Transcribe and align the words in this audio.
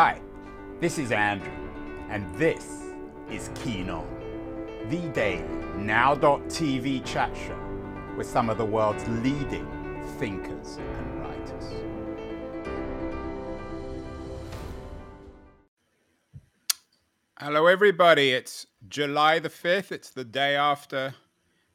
Hi, 0.00 0.20
this 0.78 0.96
is 0.96 1.10
Andrew, 1.10 1.50
and 2.08 2.32
this 2.36 2.84
is 3.32 3.50
Keen 3.56 3.90
On, 3.90 4.06
the 4.88 5.00
daily 5.08 5.42
now.tv 5.76 7.04
chat 7.04 7.36
show 7.36 7.58
with 8.16 8.28
some 8.28 8.48
of 8.48 8.58
the 8.58 8.64
world's 8.64 9.04
leading 9.08 9.66
thinkers 10.20 10.76
and 10.76 11.20
writers. 11.20 11.64
Hello, 17.40 17.66
everybody. 17.66 18.30
It's 18.30 18.68
July 18.88 19.40
the 19.40 19.50
5th. 19.50 19.90
It's 19.90 20.10
the 20.10 20.22
day 20.22 20.54
after 20.54 21.12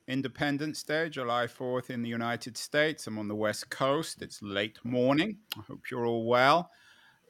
Independence 0.08 0.82
Day, 0.84 1.10
July 1.10 1.48
4th 1.48 1.90
in 1.90 2.02
the 2.02 2.10
United 2.10 2.56
States. 2.56 3.06
I'm 3.06 3.20
on 3.20 3.28
the 3.28 3.36
West 3.36 3.70
Coast. 3.70 4.22
It's 4.22 4.42
late 4.42 4.80
morning. 4.86 5.40
I 5.58 5.62
hope 5.68 5.92
you're 5.92 6.06
all 6.06 6.26
well. 6.26 6.72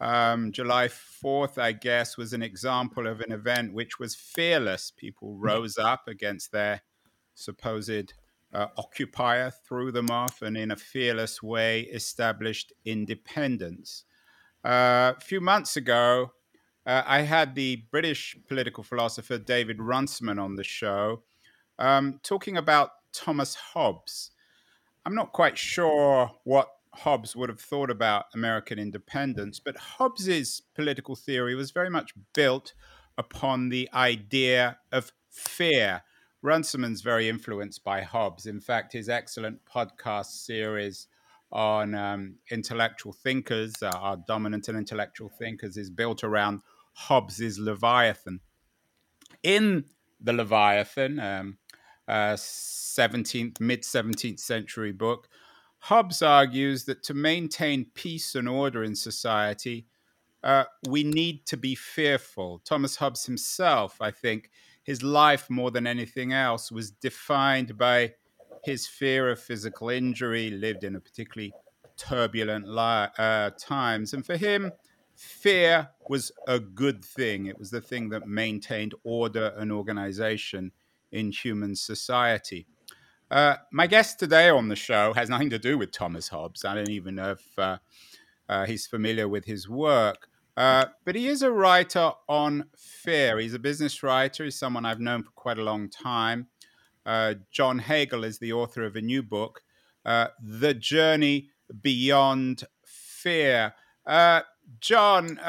Um, 0.02 0.52
July 0.52 0.88
4th, 0.88 1.58
I 1.58 1.72
guess, 1.72 2.18
was 2.18 2.34
an 2.34 2.42
example 2.44 3.08
of 3.08 3.22
an 3.22 3.32
event 3.32 3.74
which 3.74 4.00
was 4.00 4.16
fearless. 4.16 4.92
People 4.96 5.36
rose 5.38 5.78
up 5.78 6.08
against 6.08 6.52
their 6.52 6.82
supposed 7.36 8.14
uh, 8.54 8.68
occupier, 8.78 9.52
threw 9.52 9.92
them 9.92 10.10
off, 10.10 10.42
and 10.42 10.58
in 10.58 10.72
a 10.72 10.76
fearless 10.76 11.42
way 11.42 11.82
established 11.82 12.74
independence. 12.86 14.06
Uh, 14.64 15.14
a 15.18 15.22
few 15.22 15.42
months 15.42 15.76
ago, 15.78 16.32
uh, 16.86 17.04
I 17.06 17.22
had 17.22 17.56
the 17.56 17.84
British 17.92 18.38
political 18.48 18.84
philosopher 18.84 19.38
David 19.38 19.82
Runciman 19.82 20.40
on 20.40 20.56
the 20.56 20.64
show 20.64 21.24
um, 21.80 22.20
talking 22.24 22.58
about 22.58 22.92
Thomas 23.14 23.56
Hobbes. 23.56 24.32
I'm 25.06 25.16
not 25.16 25.34
quite 25.34 25.58
sure 25.58 26.32
what 26.44 26.70
Hobbes 26.96 27.36
would 27.36 27.50
have 27.50 27.60
thought 27.60 27.90
about 27.90 28.26
American 28.34 28.80
independence, 28.80 29.60
but 29.60 29.76
Hobbes's 29.78 30.62
political 30.76 31.16
theory 31.16 31.56
was 31.56 31.72
very 31.72 31.90
much 31.90 32.14
built 32.34 32.74
upon 33.18 33.70
the 33.70 33.90
idea 33.94 34.78
of 34.92 35.12
fear. 35.30 36.04
Runciman's 36.42 37.02
very 37.02 37.30
influenced 37.30 37.84
by 37.84 38.02
Hobbes. 38.02 38.46
In 38.46 38.60
fact, 38.60 38.94
his 38.94 39.10
excellent 39.10 39.60
podcast 39.66 40.46
series 40.46 41.08
on 41.52 41.96
um, 41.96 42.36
intellectual 42.52 43.14
thinkers, 43.14 43.76
uh, 43.82 43.92
our 43.96 44.18
dominant 44.18 44.68
and 44.68 44.78
intellectual 44.78 45.30
thinkers, 45.30 45.78
is 45.78 45.90
built 45.90 46.24
around 46.24 46.62
Hobbes's 46.94 47.60
Leviathan. 47.60 48.40
In 49.42 49.86
the 50.20 50.34
Leviathan, 50.34 51.20
um, 51.20 51.58
uh, 52.08 52.34
17th, 52.34 53.60
mid 53.60 53.84
17th 53.84 54.40
century 54.40 54.92
book, 54.92 55.28
Hobbes 55.88 56.22
argues 56.22 56.86
that 56.86 57.04
to 57.04 57.14
maintain 57.14 57.88
peace 57.94 58.36
and 58.36 58.48
order 58.48 58.86
in 58.86 58.96
society, 58.96 59.86
uh, 60.42 60.64
we 60.88 61.04
need 61.04 61.46
to 61.48 61.58
be 61.58 61.76
fearful. 61.76 62.60
Thomas 62.64 62.96
Hobbes 62.96 63.26
himself, 63.26 63.98
I 64.00 64.10
think, 64.12 64.50
his 64.82 65.04
life 65.04 65.50
more 65.50 65.72
than 65.72 65.86
anything 65.86 66.32
else 66.32 66.72
was 66.72 66.90
defined 66.90 67.78
by 67.78 68.14
his 68.62 68.88
fear 68.88 69.30
of 69.30 69.42
physical 69.42 69.90
injury, 69.90 70.50
lived 70.52 70.86
in 70.86 70.96
a 70.96 71.02
particularly 71.02 71.54
turbulent 71.98 72.66
li- 72.66 73.10
uh, 73.18 73.50
times. 73.60 74.14
And 74.14 74.26
for 74.26 74.38
him, 74.38 74.72
fear 75.18 75.90
was 76.08 76.32
a 76.48 76.62
good 76.62 77.04
thing. 77.04 77.48
It 77.48 77.60
was 77.60 77.72
the 77.72 77.82
thing 77.82 78.08
that 78.12 78.26
maintained 78.26 78.96
order 79.04 79.54
and 79.58 79.70
organization 79.70 80.72
in 81.12 81.34
human 81.34 81.76
society. 81.76 82.68
Uh, 83.34 83.56
my 83.72 83.88
guest 83.88 84.20
today 84.20 84.48
on 84.48 84.68
the 84.68 84.76
show 84.76 85.12
has 85.14 85.28
nothing 85.28 85.50
to 85.50 85.58
do 85.58 85.76
with 85.76 85.92
Thomas 85.92 86.28
Hobbes. 86.28 86.64
I 86.64 86.76
don't 86.76 86.92
even 86.92 87.16
know 87.16 87.32
if 87.32 87.42
uh, 87.58 87.78
uh, 88.48 88.68
he's 88.68 88.86
familiar 88.86 89.28
with 89.28 89.46
his 89.46 89.68
work. 89.68 90.28
Uh, 90.56 90.86
but 91.04 91.16
he 91.16 91.28
is 91.28 91.42
a 91.42 91.52
writer 91.52 92.12
on 92.30 92.66
fear. 92.78 93.40
He's 93.40 93.56
a 93.56 93.60
business 93.60 94.04
writer. 94.04 94.44
He's 94.44 94.56
someone 94.56 94.86
I've 94.86 95.00
known 95.00 95.24
for 95.24 95.32
quite 95.32 95.58
a 95.58 95.64
long 95.64 95.90
time. 95.90 96.46
Uh, 97.08 97.34
John 97.50 97.80
Hagel 97.80 98.24
is 98.24 98.38
the 98.38 98.54
author 98.54 98.84
of 98.84 98.96
a 98.96 99.02
new 99.02 99.24
book, 99.24 99.64
The 100.06 100.76
Journey 100.80 101.50
Beyond 101.82 102.66
Fear. 102.86 103.74
John, 104.80 105.40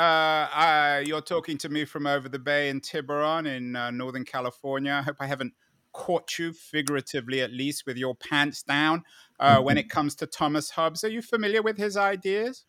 you're 1.05 1.21
talking 1.21 1.59
to 1.59 1.69
me 1.69 1.85
from 1.85 2.07
over 2.07 2.31
the 2.31 2.39
bay 2.39 2.71
in 2.71 2.81
Tiburon 2.81 3.45
in 3.45 3.73
Northern 3.95 4.25
California. 4.25 4.93
I 4.93 5.03
hope 5.03 5.17
I 5.21 5.27
haven't 5.27 5.53
caught 5.95 6.39
you 6.39 6.53
figuratively 6.53 7.41
at 7.41 7.53
least 7.53 7.85
with 7.87 7.97
your 7.97 8.15
pants 8.15 8.63
down 8.63 9.03
uh, 9.41 9.61
when 9.61 9.79
it 9.79 9.89
comes 9.89 10.15
to 10.17 10.27
Thomas 10.27 10.71
Hobbes. 10.71 11.03
Are 11.05 11.09
you 11.09 11.23
familiar 11.23 11.63
with 11.63 11.79
his 11.79 11.97
ideas? 11.97 12.65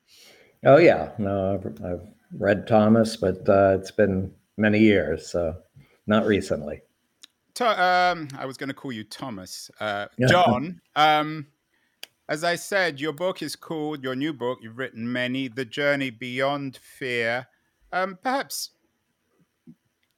Oh 0.63 0.77
yeah, 0.77 1.11
no, 1.17 1.55
I've, 1.55 1.85
I've 1.85 2.07
read 2.37 2.67
Thomas, 2.67 3.17
but 3.17 3.47
uh, 3.49 3.77
it's 3.79 3.91
been 3.91 4.31
many 4.57 4.79
years, 4.79 5.29
so 5.29 5.55
not 6.07 6.25
recently. 6.25 6.81
To, 7.55 7.83
um, 7.83 8.27
I 8.37 8.45
was 8.45 8.57
going 8.57 8.69
to 8.69 8.73
call 8.73 8.91
you 8.91 9.03
Thomas, 9.03 9.69
uh, 9.79 10.07
John. 10.27 10.81
um, 10.95 11.47
as 12.27 12.43
I 12.43 12.55
said, 12.55 12.99
your 12.99 13.13
book 13.13 13.43
is 13.43 13.55
called 13.55 14.03
your 14.03 14.15
new 14.15 14.33
book. 14.33 14.59
You've 14.61 14.79
written 14.79 15.11
many, 15.11 15.47
"The 15.47 15.65
Journey 15.65 16.09
Beyond 16.09 16.77
Fear." 16.77 17.47
Um, 17.93 18.17
perhaps 18.21 18.71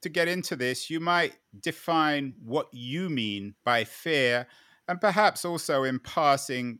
to 0.01 0.09
get 0.09 0.27
into 0.27 0.55
this, 0.55 0.89
you 0.89 0.99
might 0.99 1.35
define 1.59 2.33
what 2.43 2.67
you 2.71 3.09
mean 3.09 3.55
by 3.63 3.83
fear, 3.83 4.47
and 4.87 5.01
perhaps 5.01 5.43
also 5.43 5.83
in 5.83 5.99
passing, 5.99 6.79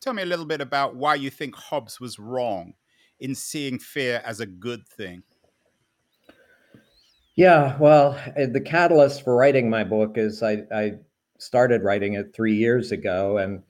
tell 0.00 0.14
me 0.14 0.22
a 0.22 0.26
little 0.26 0.46
bit 0.46 0.60
about 0.60 0.96
why 0.96 1.14
you 1.14 1.30
think 1.30 1.54
Hobbes 1.54 2.00
was 2.00 2.18
wrong 2.18 2.74
in 3.20 3.34
seeing 3.34 3.78
fear 3.78 4.22
as 4.24 4.40
a 4.40 4.46
good 4.46 4.86
thing. 4.86 5.22
Yeah, 7.34 7.76
well, 7.78 8.18
eh, 8.36 8.46
the 8.46 8.60
catalyst 8.60 9.22
for 9.22 9.36
writing 9.36 9.70
my 9.70 9.84
book 9.84 10.18
is 10.18 10.42
I, 10.42 10.64
I 10.74 10.94
started 11.38 11.84
writing 11.84 12.14
it 12.14 12.34
three 12.34 12.54
years 12.54 12.90
ago, 12.90 13.38
and 13.38 13.62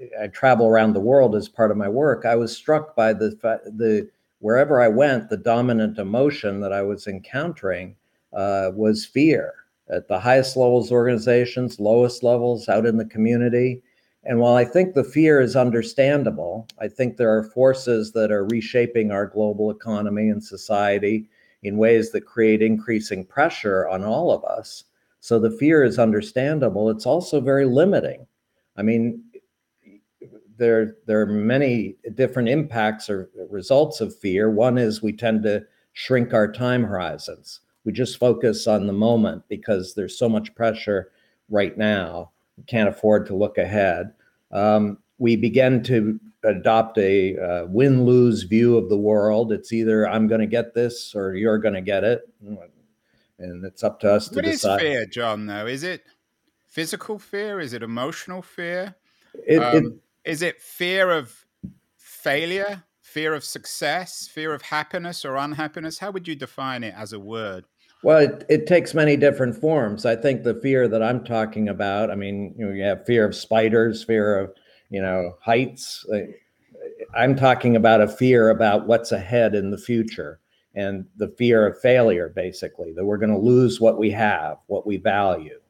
eh, 0.00 0.24
I 0.24 0.26
travel 0.28 0.66
around 0.66 0.92
the 0.92 1.00
world 1.00 1.36
as 1.36 1.48
part 1.48 1.70
of 1.70 1.76
my 1.76 1.88
work. 1.88 2.24
I 2.24 2.34
was 2.34 2.56
struck 2.56 2.96
by 2.96 3.12
the 3.12 3.30
the 3.76 4.08
wherever 4.44 4.78
I 4.78 4.88
went, 4.88 5.30
the 5.30 5.38
dominant 5.38 5.98
emotion 5.98 6.60
that 6.60 6.70
I 6.70 6.82
was 6.82 7.06
encountering 7.06 7.96
uh, 8.34 8.72
was 8.74 9.06
fear 9.06 9.54
at 9.88 10.06
the 10.06 10.20
highest 10.20 10.54
levels 10.54 10.92
organizations, 10.92 11.80
lowest 11.80 12.22
levels 12.22 12.68
out 12.68 12.84
in 12.84 12.98
the 12.98 13.06
community. 13.06 13.82
And 14.22 14.38
while 14.38 14.54
I 14.54 14.66
think 14.66 14.92
the 14.92 15.02
fear 15.02 15.40
is 15.40 15.56
understandable, 15.56 16.68
I 16.78 16.88
think 16.88 17.16
there 17.16 17.34
are 17.34 17.50
forces 17.52 18.12
that 18.12 18.30
are 18.30 18.44
reshaping 18.44 19.10
our 19.10 19.26
global 19.26 19.70
economy 19.70 20.28
and 20.28 20.44
society 20.44 21.26
in 21.62 21.78
ways 21.78 22.12
that 22.12 22.26
create 22.26 22.60
increasing 22.60 23.24
pressure 23.24 23.88
on 23.88 24.04
all 24.04 24.30
of 24.30 24.44
us. 24.44 24.84
So 25.20 25.38
the 25.38 25.52
fear 25.52 25.84
is 25.84 25.98
understandable. 25.98 26.90
It's 26.90 27.06
also 27.06 27.40
very 27.40 27.64
limiting. 27.64 28.26
I 28.76 28.82
mean, 28.82 29.22
there 30.56 30.96
there 31.06 31.20
are 31.20 31.26
many 31.26 31.96
different 32.14 32.48
impacts 32.48 33.10
or 33.10 33.30
results 33.50 34.00
of 34.00 34.16
fear. 34.16 34.50
One 34.50 34.78
is 34.78 35.02
we 35.02 35.12
tend 35.12 35.42
to 35.44 35.64
shrink 35.92 36.32
our 36.32 36.50
time 36.50 36.84
horizons. 36.84 37.60
We 37.84 37.92
just 37.92 38.18
focus 38.18 38.66
on 38.66 38.86
the 38.86 38.92
moment 38.92 39.42
because 39.48 39.94
there's 39.94 40.18
so 40.18 40.28
much 40.28 40.54
pressure 40.54 41.10
right 41.48 41.76
now. 41.76 42.30
We 42.56 42.64
can't 42.64 42.88
afford 42.88 43.26
to 43.26 43.36
look 43.36 43.58
ahead. 43.58 44.12
Um, 44.52 44.98
we 45.18 45.36
begin 45.36 45.82
to 45.84 46.18
adopt 46.44 46.98
a 46.98 47.36
uh, 47.38 47.66
win 47.66 48.04
lose 48.04 48.42
view 48.44 48.76
of 48.76 48.88
the 48.88 48.96
world. 48.96 49.52
It's 49.52 49.72
either 49.72 50.08
I'm 50.08 50.28
going 50.28 50.40
to 50.40 50.46
get 50.46 50.74
this 50.74 51.14
or 51.14 51.34
you're 51.34 51.58
going 51.58 51.74
to 51.74 51.80
get 51.80 52.04
it. 52.04 52.22
And 53.38 53.64
it's 53.64 53.82
up 53.82 54.00
to 54.00 54.12
us 54.12 54.28
to 54.28 54.36
what 54.36 54.44
decide. 54.44 54.70
What 54.70 54.82
is 54.82 54.88
fear, 54.88 55.06
John, 55.06 55.46
though? 55.46 55.66
Is 55.66 55.82
it 55.82 56.04
physical 56.68 57.18
fear? 57.18 57.60
Is 57.60 57.72
it 57.72 57.82
emotional 57.82 58.42
fear? 58.42 58.94
It, 59.46 59.58
um, 59.58 60.00
is 60.24 60.42
it 60.42 60.60
fear 60.60 61.10
of 61.10 61.44
failure, 61.96 62.82
fear 63.02 63.34
of 63.34 63.44
success, 63.44 64.28
fear 64.32 64.54
of 64.54 64.62
happiness 64.62 65.24
or 65.24 65.36
unhappiness? 65.36 65.98
How 65.98 66.10
would 66.10 66.26
you 66.26 66.34
define 66.34 66.82
it 66.82 66.94
as 66.96 67.12
a 67.12 67.20
word? 67.20 67.64
Well, 68.02 68.18
it, 68.18 68.44
it 68.48 68.66
takes 68.66 68.92
many 68.92 69.16
different 69.16 69.56
forms. 69.56 70.04
I 70.04 70.16
think 70.16 70.42
the 70.42 70.60
fear 70.60 70.88
that 70.88 71.02
I'm 71.02 71.24
talking 71.24 71.68
about, 71.68 72.10
I 72.10 72.14
mean, 72.14 72.54
you 72.58 72.66
know, 72.66 72.72
you 72.72 72.82
have 72.82 73.06
fear 73.06 73.24
of 73.24 73.34
spiders, 73.34 74.04
fear 74.04 74.38
of, 74.38 74.52
you 74.90 75.00
know, 75.00 75.36
heights. 75.40 76.04
I'm 77.14 77.34
talking 77.34 77.76
about 77.76 78.02
a 78.02 78.08
fear 78.08 78.50
about 78.50 78.86
what's 78.86 79.12
ahead 79.12 79.54
in 79.54 79.70
the 79.70 79.78
future 79.78 80.40
and 80.74 81.06
the 81.16 81.28
fear 81.38 81.66
of 81.66 81.80
failure, 81.80 82.30
basically, 82.34 82.92
that 82.92 83.04
we're 83.04 83.16
going 83.16 83.32
to 83.32 83.38
lose 83.38 83.80
what 83.80 83.98
we 83.98 84.10
have, 84.10 84.58
what 84.66 84.86
we 84.86 84.96
value, 84.96 85.60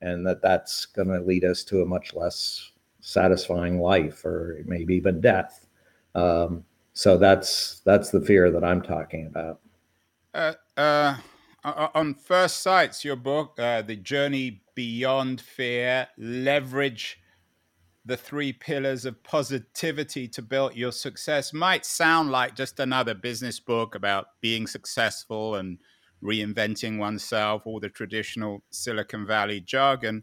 and 0.00 0.26
that 0.26 0.42
that's 0.42 0.86
going 0.86 1.08
to 1.08 1.20
lead 1.20 1.44
us 1.44 1.62
to 1.64 1.82
a 1.82 1.86
much 1.86 2.14
less 2.14 2.72
satisfying 3.06 3.80
life 3.80 4.24
or 4.24 4.60
maybe 4.66 4.96
even 4.96 5.20
death. 5.20 5.68
Um, 6.16 6.64
so 6.92 7.16
that's 7.16 7.80
that's 7.84 8.10
the 8.10 8.20
fear 8.20 8.50
that 8.50 8.64
I'm 8.64 8.82
talking 8.82 9.26
about. 9.26 9.60
Uh, 10.34 10.54
uh, 10.76 11.16
on 11.62 12.14
first 12.14 12.62
sights, 12.62 13.04
your 13.04 13.16
book, 13.16 13.58
uh, 13.58 13.82
"The 13.82 13.96
Journey 13.96 14.62
Beyond 14.74 15.40
Fear," 15.40 16.08
leverage 16.18 17.20
the 18.04 18.16
three 18.16 18.52
pillars 18.52 19.04
of 19.04 19.22
positivity 19.22 20.28
to 20.28 20.42
build 20.42 20.74
your 20.74 20.92
success 20.92 21.52
might 21.52 21.84
sound 21.84 22.30
like 22.30 22.54
just 22.54 22.78
another 22.78 23.14
business 23.14 23.58
book 23.60 23.94
about 23.94 24.40
being 24.40 24.66
successful 24.66 25.56
and 25.56 25.78
reinventing 26.22 26.98
oneself, 26.98 27.62
all 27.66 27.80
the 27.80 27.88
traditional 27.88 28.62
Silicon 28.70 29.26
Valley 29.26 29.60
jargon. 29.60 30.22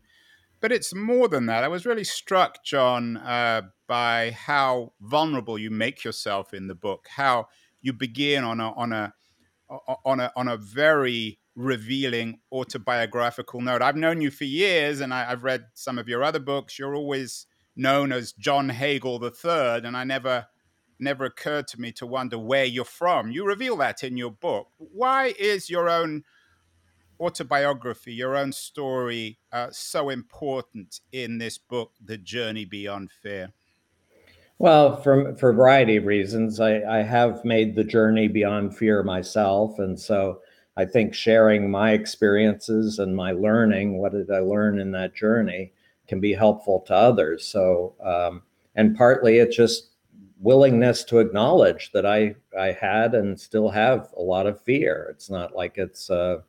But 0.63 0.71
it's 0.71 0.95
more 0.95 1.27
than 1.27 1.47
that. 1.47 1.65
I 1.65 1.67
was 1.67 1.85
really 1.85 2.05
struck, 2.05 2.63
John, 2.63 3.17
uh, 3.17 3.63
by 3.85 4.31
how 4.31 4.93
vulnerable 5.01 5.59
you 5.59 5.69
make 5.69 6.05
yourself 6.05 6.53
in 6.53 6.67
the 6.67 6.73
book, 6.73 7.07
how 7.09 7.49
you 7.81 7.91
begin 7.91 8.45
on 8.45 8.61
a 8.61 8.71
on 8.71 8.93
a 8.93 9.13
on 10.05 10.21
a 10.21 10.31
on 10.37 10.47
a 10.47 10.55
very 10.55 11.37
revealing 11.57 12.39
autobiographical 12.49 13.59
note. 13.59 13.81
I've 13.81 13.97
known 13.97 14.21
you 14.21 14.31
for 14.31 14.45
years, 14.45 15.01
and 15.01 15.13
I, 15.13 15.25
have 15.25 15.43
read 15.43 15.65
some 15.73 15.99
of 15.99 16.07
your 16.07 16.23
other 16.23 16.39
books. 16.39 16.79
You're 16.79 16.95
always 16.95 17.45
known 17.75 18.13
as 18.13 18.31
John 18.31 18.69
Hagel 18.69 19.21
III, 19.21 19.85
and 19.85 19.97
I 19.97 20.05
never 20.05 20.47
never 20.97 21.25
occurred 21.25 21.67
to 21.67 21.81
me 21.81 21.91
to 21.91 22.07
wonder 22.07 22.39
where 22.39 22.63
you're 22.63 22.85
from. 22.85 23.31
You 23.31 23.45
reveal 23.45 23.75
that 23.77 24.01
in 24.01 24.15
your 24.15 24.31
book. 24.31 24.69
Why 24.77 25.33
is 25.37 25.69
your 25.69 25.89
own 25.89 26.23
autobiography, 27.23 28.13
your 28.13 28.35
own 28.35 28.51
story, 28.51 29.39
uh, 29.51 29.67
so 29.71 30.09
important 30.09 30.99
in 31.11 31.37
this 31.37 31.57
book, 31.57 31.93
The 32.03 32.17
Journey 32.17 32.65
Beyond 32.65 33.11
Fear? 33.11 33.53
Well, 34.59 35.01
for 35.01 35.35
for 35.35 35.49
a 35.49 35.53
variety 35.53 35.97
of 35.97 36.05
reasons, 36.05 36.59
I, 36.59 36.81
I 36.83 37.01
have 37.01 37.43
made 37.43 37.75
the 37.75 37.83
journey 37.83 38.27
beyond 38.27 38.77
fear 38.77 39.03
myself, 39.03 39.79
and 39.79 39.99
so 39.99 40.41
I 40.77 40.85
think 40.85 41.13
sharing 41.13 41.69
my 41.69 41.91
experiences 41.91 42.99
and 42.99 43.15
my 43.15 43.31
learning, 43.31 43.97
what 43.97 44.13
did 44.13 44.31
I 44.31 44.39
learn 44.39 44.79
in 44.79 44.91
that 44.91 45.15
journey, 45.15 45.73
can 46.07 46.19
be 46.19 46.33
helpful 46.33 46.81
to 46.87 46.93
others. 46.93 47.45
So, 47.45 47.95
um, 48.03 48.43
and 48.75 48.95
partly 48.95 49.39
it's 49.39 49.55
just 49.55 49.89
willingness 50.39 51.03
to 51.05 51.19
acknowledge 51.19 51.91
that 51.93 52.05
I 52.05 52.35
I 52.57 52.71
had 52.73 53.15
and 53.15 53.39
still 53.39 53.69
have 53.69 54.13
a 54.17 54.21
lot 54.21 54.45
of 54.47 54.61
fear. 54.61 55.07
It's 55.11 55.29
not 55.29 55.55
like 55.55 55.77
it's 55.77 56.09
uh, 56.09 56.41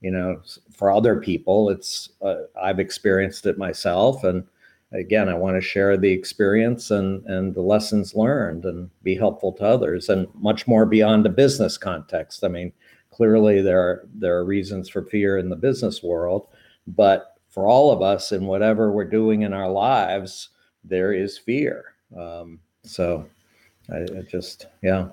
you 0.00 0.10
know 0.10 0.40
for 0.72 0.90
other 0.90 1.20
people. 1.20 1.70
It's 1.70 2.10
uh, 2.22 2.42
I've 2.60 2.80
experienced 2.80 3.46
it 3.46 3.58
myself, 3.58 4.24
and 4.24 4.44
again, 4.92 5.28
I 5.28 5.34
want 5.34 5.56
to 5.56 5.60
share 5.60 5.96
the 5.96 6.10
experience 6.12 6.90
and 6.90 7.24
and 7.26 7.54
the 7.54 7.62
lessons 7.62 8.14
learned 8.14 8.64
and 8.64 8.90
be 9.02 9.14
helpful 9.14 9.52
to 9.54 9.64
others, 9.64 10.08
and 10.08 10.26
much 10.34 10.66
more 10.66 10.86
beyond 10.86 11.26
a 11.26 11.30
business 11.30 11.78
context. 11.78 12.44
I 12.44 12.48
mean, 12.48 12.72
clearly 13.10 13.60
there 13.62 13.80
are 13.80 14.08
there 14.14 14.36
are 14.36 14.44
reasons 14.44 14.88
for 14.88 15.02
fear 15.02 15.38
in 15.38 15.48
the 15.48 15.56
business 15.56 16.02
world, 16.02 16.48
but 16.86 17.38
for 17.48 17.66
all 17.66 17.90
of 17.90 18.02
us 18.02 18.30
in 18.32 18.46
whatever 18.46 18.92
we're 18.92 19.04
doing 19.04 19.42
in 19.42 19.52
our 19.52 19.70
lives, 19.70 20.50
there 20.84 21.12
is 21.12 21.38
fear. 21.38 21.94
Um, 22.16 22.60
so 22.84 23.26
I, 23.90 24.02
I 24.02 24.22
just, 24.30 24.66
yeah. 24.82 25.08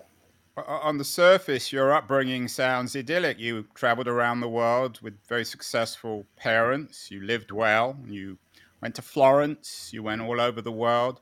On 0.58 0.98
the 0.98 1.04
surface, 1.04 1.74
your 1.74 1.92
upbringing 1.92 2.48
sounds 2.48 2.96
idyllic. 2.96 3.38
You 3.38 3.66
traveled 3.74 4.08
around 4.08 4.40
the 4.40 4.48
world 4.48 5.00
with 5.02 5.16
very 5.28 5.44
successful 5.44 6.26
parents. 6.38 7.12
You 7.12 7.22
lived 7.22 7.52
well. 7.52 7.98
You 8.08 8.38
went 8.82 8.96
to 8.96 9.02
Florence. 9.02 9.90
You 9.92 10.02
went 10.02 10.22
all 10.22 10.40
over 10.40 10.62
the 10.62 10.72
world. 10.72 11.20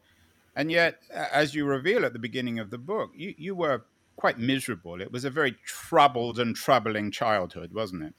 And 0.56 0.72
yet, 0.72 1.00
as 1.12 1.56
you 1.56 1.66
reveal 1.66 2.06
at 2.06 2.14
the 2.14 2.20
beginning 2.20 2.60
of 2.60 2.70
the 2.70 2.78
book, 2.78 3.10
you, 3.16 3.34
you 3.36 3.56
were 3.56 3.86
quite 4.18 4.38
miserable. 4.38 5.02
It 5.02 5.12
was 5.12 5.26
a 5.26 5.32
very 5.32 5.56
troubled 5.66 6.38
and 6.38 6.56
troubling 6.56 7.10
childhood, 7.10 7.74
wasn't 7.74 8.04
it? 8.04 8.14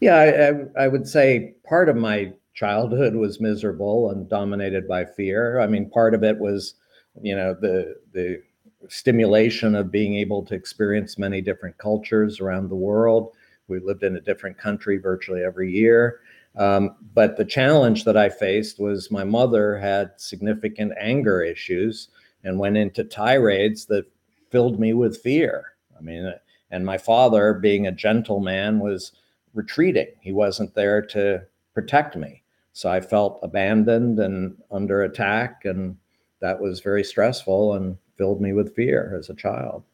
Yeah, 0.00 0.66
I, 0.76 0.84
I, 0.84 0.88
would 0.88 1.06
say 1.06 1.54
part 1.68 1.88
of 1.88 1.96
my 1.96 2.32
childhood 2.54 3.14
was 3.14 3.40
miserable 3.40 4.10
and 4.10 4.28
dominated 4.28 4.88
by 4.88 5.04
fear. 5.04 5.60
I 5.60 5.66
mean, 5.66 5.90
part 5.90 6.14
of 6.14 6.24
it 6.24 6.38
was, 6.38 6.74
you 7.20 7.34
know, 7.34 7.54
the 7.54 7.94
the 8.12 8.42
stimulation 8.88 9.74
of 9.74 9.90
being 9.90 10.14
able 10.14 10.44
to 10.44 10.54
experience 10.54 11.18
many 11.18 11.40
different 11.40 11.76
cultures 11.78 12.40
around 12.40 12.68
the 12.68 12.76
world. 12.76 13.32
We 13.66 13.80
lived 13.80 14.02
in 14.02 14.16
a 14.16 14.20
different 14.20 14.56
country 14.56 14.98
virtually 14.98 15.42
every 15.42 15.70
year. 15.70 16.20
Um, 16.56 16.96
but 17.14 17.36
the 17.36 17.44
challenge 17.44 18.04
that 18.04 18.16
I 18.16 18.28
faced 18.28 18.80
was 18.80 19.10
my 19.10 19.24
mother 19.24 19.76
had 19.76 20.12
significant 20.16 20.92
anger 20.98 21.42
issues 21.42 22.08
and 22.44 22.58
went 22.58 22.76
into 22.76 23.04
tirades 23.04 23.86
that 23.86 24.06
filled 24.50 24.80
me 24.80 24.94
with 24.94 25.20
fear. 25.20 25.72
I 25.96 26.00
mean, 26.00 26.32
and 26.70 26.84
my 26.84 26.98
father, 26.98 27.54
being 27.54 27.86
a 27.86 27.92
gentleman, 27.92 28.80
was 28.80 29.12
retreating. 29.54 30.08
He 30.20 30.32
wasn't 30.32 30.74
there 30.74 31.02
to 31.06 31.42
protect 31.74 32.16
me. 32.16 32.42
So 32.72 32.88
I 32.88 33.00
felt 33.00 33.40
abandoned 33.42 34.18
and 34.20 34.56
under 34.70 35.02
attack. 35.02 35.64
And 35.64 35.96
that 36.40 36.60
was 36.60 36.80
very 36.80 37.02
stressful 37.02 37.74
and 37.74 37.96
filled 38.18 38.40
me 38.40 38.52
with 38.52 38.74
fear 38.74 39.16
as 39.18 39.30
a 39.30 39.34
child. 39.34 39.84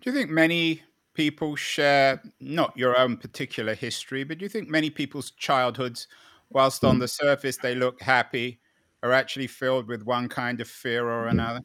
Do 0.00 0.10
you 0.10 0.12
think 0.12 0.30
many 0.30 0.82
people 1.14 1.56
share 1.56 2.22
not 2.38 2.76
your 2.76 2.96
own 2.96 3.16
particular 3.16 3.74
history, 3.74 4.22
but 4.22 4.38
do 4.38 4.44
you 4.44 4.48
think 4.48 4.68
many 4.68 4.90
people's 4.90 5.30
childhoods, 5.32 6.06
whilst 6.50 6.84
on 6.84 6.98
the 6.98 7.08
surface 7.08 7.56
they 7.56 7.74
look 7.74 8.00
happy, 8.00 8.60
are 9.02 9.12
actually 9.12 9.46
filled 9.46 9.88
with 9.88 10.02
one 10.02 10.28
kind 10.28 10.60
of 10.60 10.68
fear 10.68 11.08
or 11.08 11.26
another? 11.28 11.60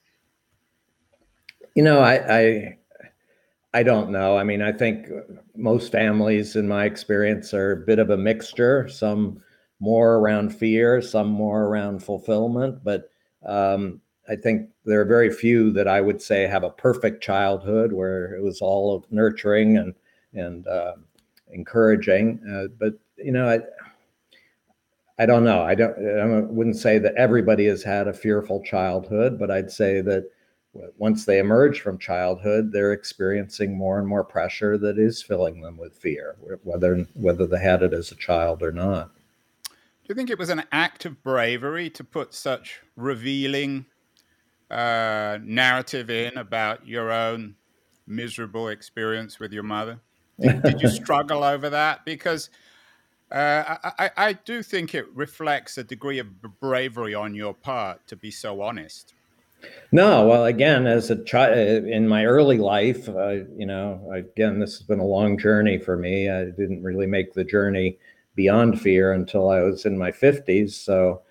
You 1.75 1.83
know, 1.83 1.99
I, 1.99 2.39
I 2.39 2.77
I 3.73 3.83
don't 3.83 4.11
know. 4.11 4.37
I 4.37 4.43
mean, 4.43 4.61
I 4.61 4.71
think 4.71 5.07
most 5.55 5.91
families, 5.91 6.55
in 6.55 6.67
my 6.67 6.85
experience, 6.85 7.53
are 7.53 7.71
a 7.71 7.85
bit 7.85 7.99
of 7.99 8.09
a 8.09 8.17
mixture. 8.17 8.87
Some 8.89 9.41
more 9.79 10.15
around 10.15 10.55
fear, 10.55 11.01
some 11.01 11.27
more 11.27 11.63
around 11.63 12.03
fulfillment. 12.03 12.83
But 12.83 13.09
um, 13.45 14.01
I 14.31 14.37
think 14.37 14.69
there 14.85 15.01
are 15.01 15.05
very 15.05 15.29
few 15.29 15.71
that 15.73 15.89
I 15.89 15.99
would 15.99 16.21
say 16.21 16.47
have 16.47 16.63
a 16.63 16.69
perfect 16.69 17.21
childhood 17.21 17.91
where 17.91 18.33
it 18.33 18.41
was 18.41 18.61
all 18.61 18.95
of 18.95 19.11
nurturing 19.11 19.77
and 19.77 19.93
and 20.33 20.65
uh, 20.67 20.93
encouraging. 21.51 22.39
Uh, 22.49 22.73
but 22.79 22.93
you 23.17 23.33
know, 23.33 23.49
I 23.49 23.59
I 25.21 25.25
don't 25.25 25.43
know. 25.43 25.61
I 25.61 25.75
don't. 25.75 25.95
I 26.17 26.39
wouldn't 26.39 26.77
say 26.77 26.97
that 26.99 27.15
everybody 27.15 27.65
has 27.65 27.83
had 27.83 28.07
a 28.07 28.13
fearful 28.13 28.63
childhood, 28.63 29.37
but 29.37 29.51
I'd 29.51 29.69
say 29.69 29.99
that 30.01 30.31
once 30.97 31.25
they 31.25 31.39
emerge 31.39 31.81
from 31.81 31.97
childhood, 31.97 32.71
they're 32.71 32.93
experiencing 32.93 33.77
more 33.77 33.99
and 33.99 34.07
more 34.07 34.23
pressure 34.23 34.77
that 34.77 34.97
is 34.97 35.21
filling 35.21 35.59
them 35.59 35.77
with 35.77 35.97
fear, 35.97 36.37
whether 36.63 37.05
whether 37.15 37.45
they 37.45 37.59
had 37.59 37.83
it 37.83 37.93
as 37.93 38.11
a 38.11 38.15
child 38.15 38.63
or 38.63 38.71
not. 38.71 39.11
Do 39.65 40.07
you 40.07 40.15
think 40.15 40.29
it 40.29 40.39
was 40.39 40.49
an 40.49 40.63
act 40.71 41.03
of 41.03 41.21
bravery 41.21 41.89
to 41.89 42.03
put 42.03 42.33
such 42.33 42.81
revealing 42.95 43.85
uh, 44.71 45.37
narrative 45.43 46.09
in 46.09 46.37
about 46.37 46.87
your 46.87 47.11
own 47.11 47.55
miserable 48.07 48.69
experience 48.69 49.39
with 49.39 49.51
your 49.51 49.63
mother? 49.63 49.99
Did, 50.39 50.63
did 50.63 50.81
you 50.81 50.87
struggle 51.01 51.43
over 51.43 51.69
that? 51.69 52.05
Because 52.05 52.49
uh, 53.31 53.77
I, 53.99 54.11
I 54.17 54.33
do 54.33 54.63
think 54.63 54.95
it 54.95 55.05
reflects 55.13 55.77
a 55.77 55.83
degree 55.83 56.19
of 56.19 56.41
bravery 56.59 57.13
on 57.13 57.35
your 57.35 57.53
part 57.53 58.07
to 58.07 58.15
be 58.15 58.31
so 58.31 58.61
honest. 58.61 59.13
No, 59.91 60.25
well, 60.25 60.45
again, 60.45 60.87
as 60.87 61.11
a 61.11 61.23
child 61.23 61.85
in 61.85 62.07
my 62.07 62.25
early 62.25 62.57
life, 62.57 63.07
uh, 63.09 63.43
you 63.55 63.65
know, 63.65 64.09
again, 64.11 64.59
this 64.59 64.77
has 64.77 64.87
been 64.87 64.99
a 64.99 65.05
long 65.05 65.37
journey 65.37 65.77
for 65.77 65.97
me. 65.97 66.29
I 66.29 66.45
didn't 66.45 66.81
really 66.81 67.05
make 67.05 67.33
the 67.33 67.43
journey 67.43 67.99
beyond 68.35 68.81
fear 68.81 69.13
until 69.13 69.49
I 69.49 69.61
was 69.61 69.85
in 69.85 69.97
my 69.97 70.11
50s. 70.11 70.71
So 70.71 71.21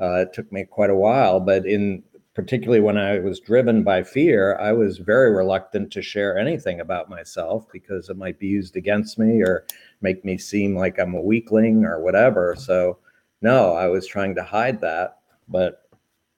uh, 0.00 0.20
it 0.20 0.32
took 0.32 0.52
me 0.52 0.64
quite 0.64 0.90
a 0.90 0.94
while. 0.94 1.40
But 1.40 1.66
in 1.66 2.02
particularly 2.34 2.80
when 2.80 2.96
I 2.96 3.18
was 3.18 3.40
driven 3.40 3.82
by 3.82 4.02
fear, 4.02 4.56
I 4.58 4.72
was 4.72 4.98
very 4.98 5.34
reluctant 5.34 5.92
to 5.92 6.02
share 6.02 6.38
anything 6.38 6.80
about 6.80 7.10
myself 7.10 7.66
because 7.72 8.08
it 8.08 8.16
might 8.16 8.38
be 8.38 8.46
used 8.46 8.76
against 8.76 9.18
me 9.18 9.42
or 9.42 9.66
make 10.00 10.24
me 10.24 10.38
seem 10.38 10.76
like 10.76 10.98
I'm 10.98 11.14
a 11.14 11.20
weakling 11.20 11.84
or 11.84 12.00
whatever. 12.00 12.54
So, 12.56 12.98
no, 13.42 13.74
I 13.74 13.88
was 13.88 14.06
trying 14.06 14.36
to 14.36 14.44
hide 14.44 14.80
that. 14.80 15.18
But 15.48 15.88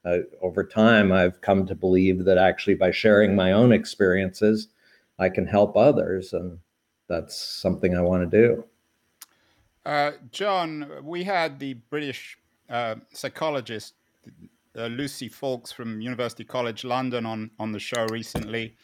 uh, 0.05 0.19
over 0.41 0.65
time, 0.65 1.13
I've 1.13 1.41
come 1.43 1.67
to 1.67 1.75
believe 1.75 2.25
that 2.25 2.39
actually 2.39 2.75
by 2.75 2.91
sharing 2.91 3.37
my 3.37 3.53
own 3.53 3.73
experiences, 3.73 4.69
I 5.19 5.29
can 5.29 5.47
help 5.47 5.77
others. 5.77 6.33
And 6.33 6.59
that's 7.07 7.37
something 7.37 7.95
I 7.95 8.01
want 8.01 8.31
to 8.31 8.47
do. 8.47 8.65
Uh, 9.85 10.13
John, 10.31 10.87
we 11.03 11.25
had 11.25 11.59
the 11.59 11.75
British 11.75 12.39
uh, 12.71 12.95
psychologist 13.13 13.95
uh, 14.77 14.87
Lucy 14.87 15.29
Foulkes 15.29 15.73
from 15.73 16.01
University 16.01 16.45
College 16.45 16.85
London 16.85 17.27
on, 17.27 17.51
on 17.59 17.73
the 17.73 17.79
show 17.79 18.07
recently. 18.07 18.77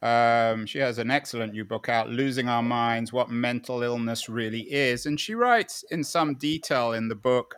Um, 0.00 0.66
she 0.66 0.78
has 0.78 0.98
an 0.98 1.10
excellent 1.10 1.52
new 1.52 1.64
book 1.64 1.88
out, 1.88 2.08
Losing 2.08 2.48
Our 2.48 2.62
Minds 2.62 3.12
What 3.12 3.30
Mental 3.30 3.82
Illness 3.82 4.28
Really 4.28 4.72
Is. 4.72 5.06
And 5.06 5.18
she 5.18 5.34
writes 5.34 5.84
in 5.90 6.04
some 6.04 6.34
detail 6.34 6.92
in 6.92 7.08
the 7.08 7.16
book 7.16 7.56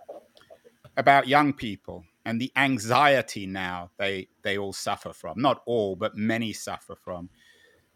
about 0.96 1.28
young 1.28 1.52
people 1.52 2.04
and 2.24 2.40
the 2.40 2.52
anxiety 2.56 3.46
now 3.46 3.90
they 3.96 4.28
they 4.42 4.58
all 4.58 4.72
suffer 4.72 5.12
from 5.12 5.40
not 5.40 5.62
all 5.66 5.96
but 5.96 6.16
many 6.16 6.52
suffer 6.52 6.94
from 6.94 7.28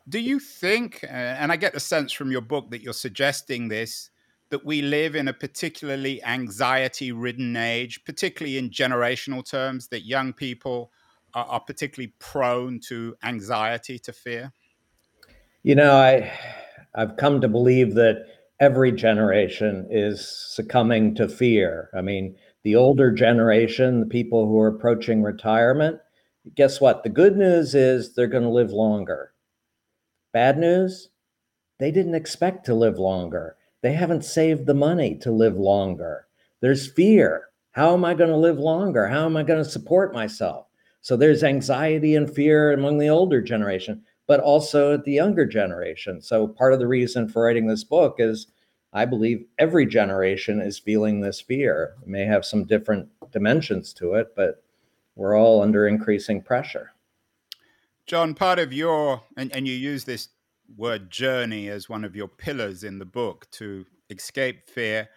do 0.09 0.19
you 0.19 0.38
think 0.38 1.00
uh, 1.04 1.07
and 1.07 1.52
i 1.52 1.57
get 1.57 1.73
the 1.73 1.81
sense 1.81 2.12
from 2.12 2.31
your 2.31 2.40
book 2.40 2.71
that 2.71 2.83
you're 2.83 2.93
suggesting 2.93 3.69
this 3.69 4.11
that 4.54 4.64
we 4.64 4.82
live 4.82 5.16
in 5.16 5.26
a 5.26 5.32
particularly 5.32 6.23
anxiety 6.23 7.11
ridden 7.11 7.56
age, 7.56 8.04
particularly 8.04 8.56
in 8.56 8.70
generational 8.70 9.44
terms, 9.44 9.88
that 9.88 10.06
young 10.06 10.32
people 10.32 10.92
are, 11.34 11.44
are 11.46 11.58
particularly 11.58 12.14
prone 12.20 12.78
to 12.78 13.16
anxiety, 13.25 13.99
to 13.99 14.12
fear? 14.12 14.52
You 15.64 15.75
know, 15.75 15.96
I, 15.96 16.32
I've 16.94 17.16
come 17.16 17.40
to 17.40 17.49
believe 17.49 17.96
that 17.96 18.26
every 18.61 18.92
generation 18.92 19.88
is 19.90 20.25
succumbing 20.54 21.16
to 21.16 21.28
fear. 21.28 21.90
I 21.92 22.00
mean, 22.00 22.37
the 22.62 22.76
older 22.76 23.11
generation, 23.11 23.99
the 23.99 24.06
people 24.06 24.46
who 24.46 24.61
are 24.61 24.68
approaching 24.68 25.25
retirement, 25.25 25.99
guess 26.54 26.80
what? 26.80 27.02
The 27.02 27.08
good 27.08 27.37
news 27.37 27.75
is 27.75 28.14
they're 28.14 28.28
going 28.28 28.44
to 28.44 28.50
live 28.50 28.70
longer. 28.70 29.32
Bad 30.32 30.58
news, 30.58 31.08
they 31.80 31.90
didn't 31.90 32.14
expect 32.14 32.66
to 32.66 32.75
live 32.76 33.00
longer. 33.00 33.56
They 33.84 33.92
haven't 33.92 34.24
saved 34.24 34.64
the 34.64 34.72
money 34.72 35.14
to 35.16 35.30
live 35.30 35.58
longer. 35.58 36.26
There's 36.62 36.90
fear. 36.90 37.50
How 37.72 37.92
am 37.92 38.02
I 38.02 38.14
going 38.14 38.30
to 38.30 38.36
live 38.36 38.58
longer? 38.58 39.08
How 39.08 39.26
am 39.26 39.36
I 39.36 39.42
going 39.42 39.62
to 39.62 39.70
support 39.70 40.14
myself? 40.14 40.68
So 41.02 41.18
there's 41.18 41.44
anxiety 41.44 42.16
and 42.16 42.34
fear 42.34 42.72
among 42.72 42.96
the 42.96 43.10
older 43.10 43.42
generation, 43.42 44.02
but 44.26 44.40
also 44.40 44.94
at 44.94 45.04
the 45.04 45.12
younger 45.12 45.44
generation. 45.44 46.22
So 46.22 46.48
part 46.48 46.72
of 46.72 46.78
the 46.78 46.86
reason 46.86 47.28
for 47.28 47.42
writing 47.42 47.66
this 47.66 47.84
book 47.84 48.14
is 48.20 48.46
I 48.94 49.04
believe 49.04 49.44
every 49.58 49.84
generation 49.84 50.62
is 50.62 50.78
feeling 50.78 51.20
this 51.20 51.42
fear. 51.42 51.92
It 52.00 52.08
may 52.08 52.24
have 52.24 52.46
some 52.46 52.64
different 52.64 53.10
dimensions 53.32 53.92
to 53.98 54.14
it, 54.14 54.28
but 54.34 54.64
we're 55.14 55.38
all 55.38 55.60
under 55.60 55.86
increasing 55.86 56.40
pressure. 56.40 56.92
John, 58.06 58.32
part 58.32 58.58
of 58.58 58.72
your, 58.72 59.24
and, 59.36 59.52
and 59.52 59.68
you 59.68 59.74
use 59.74 60.04
this 60.04 60.28
word 60.76 61.11
journey 61.11 61.68
as 61.68 61.88
one 61.88 62.04
of 62.04 62.16
your 62.16 62.28
pillars 62.28 62.85
in 62.85 62.99
the 62.99 63.04
book 63.04 63.47
to 63.52 63.85
escape 64.11 64.68
fear. 64.68 65.09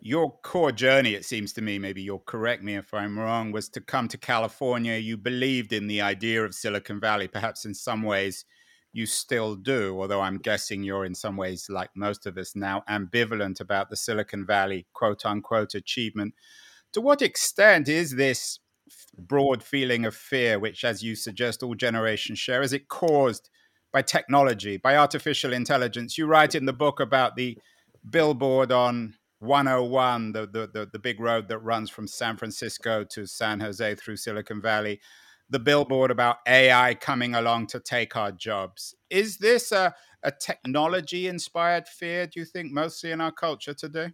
Your 0.00 0.36
core 0.42 0.72
journey, 0.72 1.14
it 1.14 1.24
seems 1.24 1.52
to 1.54 1.62
me, 1.62 1.78
maybe 1.78 2.02
you'll 2.02 2.18
correct 2.18 2.62
me 2.62 2.74
if 2.74 2.92
I'm 2.92 3.18
wrong, 3.18 3.52
was 3.52 3.68
to 3.70 3.80
come 3.80 4.08
to 4.08 4.18
California. 4.18 4.96
You 4.96 5.16
believed 5.16 5.72
in 5.72 5.86
the 5.86 6.00
idea 6.00 6.44
of 6.44 6.54
Silicon 6.54 6.98
Valley. 6.98 7.28
Perhaps 7.28 7.64
in 7.64 7.74
some 7.74 8.02
ways 8.02 8.44
you 8.92 9.06
still 9.06 9.54
do, 9.54 9.98
although 10.00 10.20
I'm 10.20 10.38
guessing 10.38 10.82
you're 10.82 11.04
in 11.04 11.14
some 11.14 11.36
ways, 11.36 11.68
like 11.70 11.90
most 11.94 12.26
of 12.26 12.36
us 12.36 12.54
now, 12.54 12.82
ambivalent 12.88 13.60
about 13.60 13.90
the 13.90 13.96
Silicon 13.96 14.44
Valley 14.44 14.86
quote 14.92 15.24
unquote 15.24 15.74
achievement. 15.74 16.34
To 16.92 17.00
what 17.00 17.22
extent 17.22 17.88
is 17.88 18.16
this 18.16 18.58
broad 19.16 19.62
feeling 19.62 20.04
of 20.04 20.14
fear, 20.14 20.58
which, 20.58 20.84
as 20.84 21.02
you 21.02 21.14
suggest, 21.14 21.62
all 21.62 21.74
generations 21.74 22.38
share, 22.38 22.62
is 22.62 22.72
it 22.72 22.88
caused 22.88 23.48
by 23.92 24.02
technology, 24.02 24.76
by 24.76 24.96
artificial 24.96 25.52
intelligence? 25.52 26.16
You 26.18 26.26
write 26.26 26.54
in 26.54 26.66
the 26.66 26.72
book 26.72 27.00
about 27.00 27.36
the 27.36 27.58
billboard 28.08 28.72
on 28.72 29.14
101, 29.40 30.32
the, 30.32 30.46
the, 30.46 30.70
the, 30.72 30.88
the 30.92 30.98
big 30.98 31.20
road 31.20 31.48
that 31.48 31.58
runs 31.58 31.90
from 31.90 32.06
San 32.06 32.36
Francisco 32.36 33.04
to 33.10 33.26
San 33.26 33.60
Jose 33.60 33.94
through 33.96 34.16
Silicon 34.16 34.60
Valley 34.60 35.00
the 35.52 35.58
billboard 35.58 36.10
about 36.10 36.38
AI 36.48 36.94
coming 36.94 37.34
along 37.34 37.66
to 37.68 37.78
take 37.78 38.16
our 38.16 38.32
jobs. 38.32 38.94
Is 39.10 39.36
this 39.36 39.70
a, 39.70 39.94
a 40.22 40.32
technology 40.32 41.28
inspired 41.28 41.86
fear, 41.86 42.26
do 42.26 42.40
you 42.40 42.46
think, 42.46 42.72
mostly 42.72 43.12
in 43.12 43.20
our 43.20 43.30
culture 43.30 43.74
today? 43.74 44.12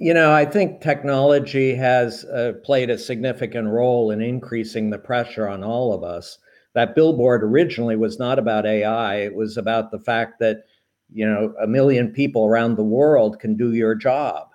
You 0.00 0.12
know, 0.12 0.32
I 0.32 0.44
think 0.44 0.80
technology 0.80 1.74
has 1.76 2.24
uh, 2.24 2.54
played 2.64 2.90
a 2.90 2.98
significant 2.98 3.68
role 3.68 4.10
in 4.10 4.20
increasing 4.20 4.90
the 4.90 4.98
pressure 4.98 5.48
on 5.48 5.62
all 5.62 5.94
of 5.94 6.02
us. 6.02 6.38
That 6.74 6.94
billboard 6.94 7.42
originally 7.42 7.96
was 7.96 8.18
not 8.18 8.38
about 8.38 8.66
AI, 8.66 9.16
it 9.16 9.34
was 9.34 9.56
about 9.56 9.90
the 9.90 9.98
fact 9.98 10.38
that, 10.40 10.64
you 11.12 11.26
know, 11.26 11.54
a 11.62 11.66
million 11.66 12.12
people 12.12 12.46
around 12.46 12.76
the 12.76 12.82
world 12.82 13.38
can 13.38 13.56
do 13.56 13.74
your 13.74 13.94
job. 13.94 14.48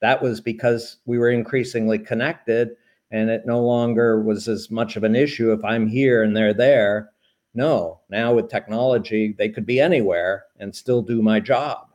That 0.00 0.22
was 0.22 0.40
because 0.40 0.98
we 1.06 1.18
were 1.18 1.30
increasingly 1.30 1.98
connected 1.98 2.70
and 3.10 3.28
it 3.28 3.46
no 3.46 3.60
longer 3.60 4.22
was 4.22 4.48
as 4.48 4.70
much 4.70 4.96
of 4.96 5.04
an 5.04 5.14
issue 5.14 5.52
if 5.52 5.64
I'm 5.64 5.86
here 5.86 6.22
and 6.22 6.36
they're 6.36 6.54
there. 6.54 7.10
No, 7.54 8.00
now 8.08 8.32
with 8.32 8.48
technology, 8.48 9.34
they 9.36 9.50
could 9.50 9.66
be 9.66 9.80
anywhere 9.80 10.44
and 10.58 10.74
still 10.74 11.02
do 11.02 11.22
my 11.22 11.38
job. 11.38 11.88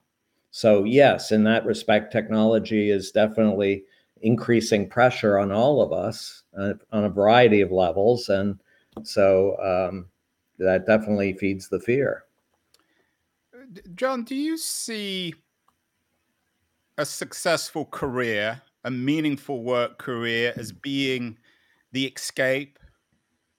So, 0.52 0.84
yes, 0.84 1.32
in 1.32 1.44
that 1.46 1.66
respect, 1.66 2.12
technology 2.12 2.90
is 2.92 3.12
definitely 3.12 3.84
increasing 4.22 4.90
pressure 4.90 5.38
on 5.38 5.52
all 5.52 5.82
of 5.82 5.92
us 5.92 6.44
uh, 6.58 6.74
on 6.92 7.06
a 7.06 7.10
variety 7.10 7.62
of 7.62 7.72
levels. 7.72 8.30
And 8.30 8.60
so 9.04 9.58
um, 9.60 10.08
that 10.60 10.86
definitely 10.86 11.34
feeds 11.34 11.68
the 11.70 11.80
fear. 11.80 12.24
John, 13.96 14.24
do 14.24 14.36
you 14.36 14.58
see 14.58 15.34
a 16.98 17.06
successful 17.06 17.86
career, 17.86 18.62
a 18.84 18.92
meaningful 18.92 19.64
work 19.64 19.98
career, 19.98 20.54
as 20.56 20.72
being 20.72 21.38
the 21.92 22.06
escape, 22.06 22.80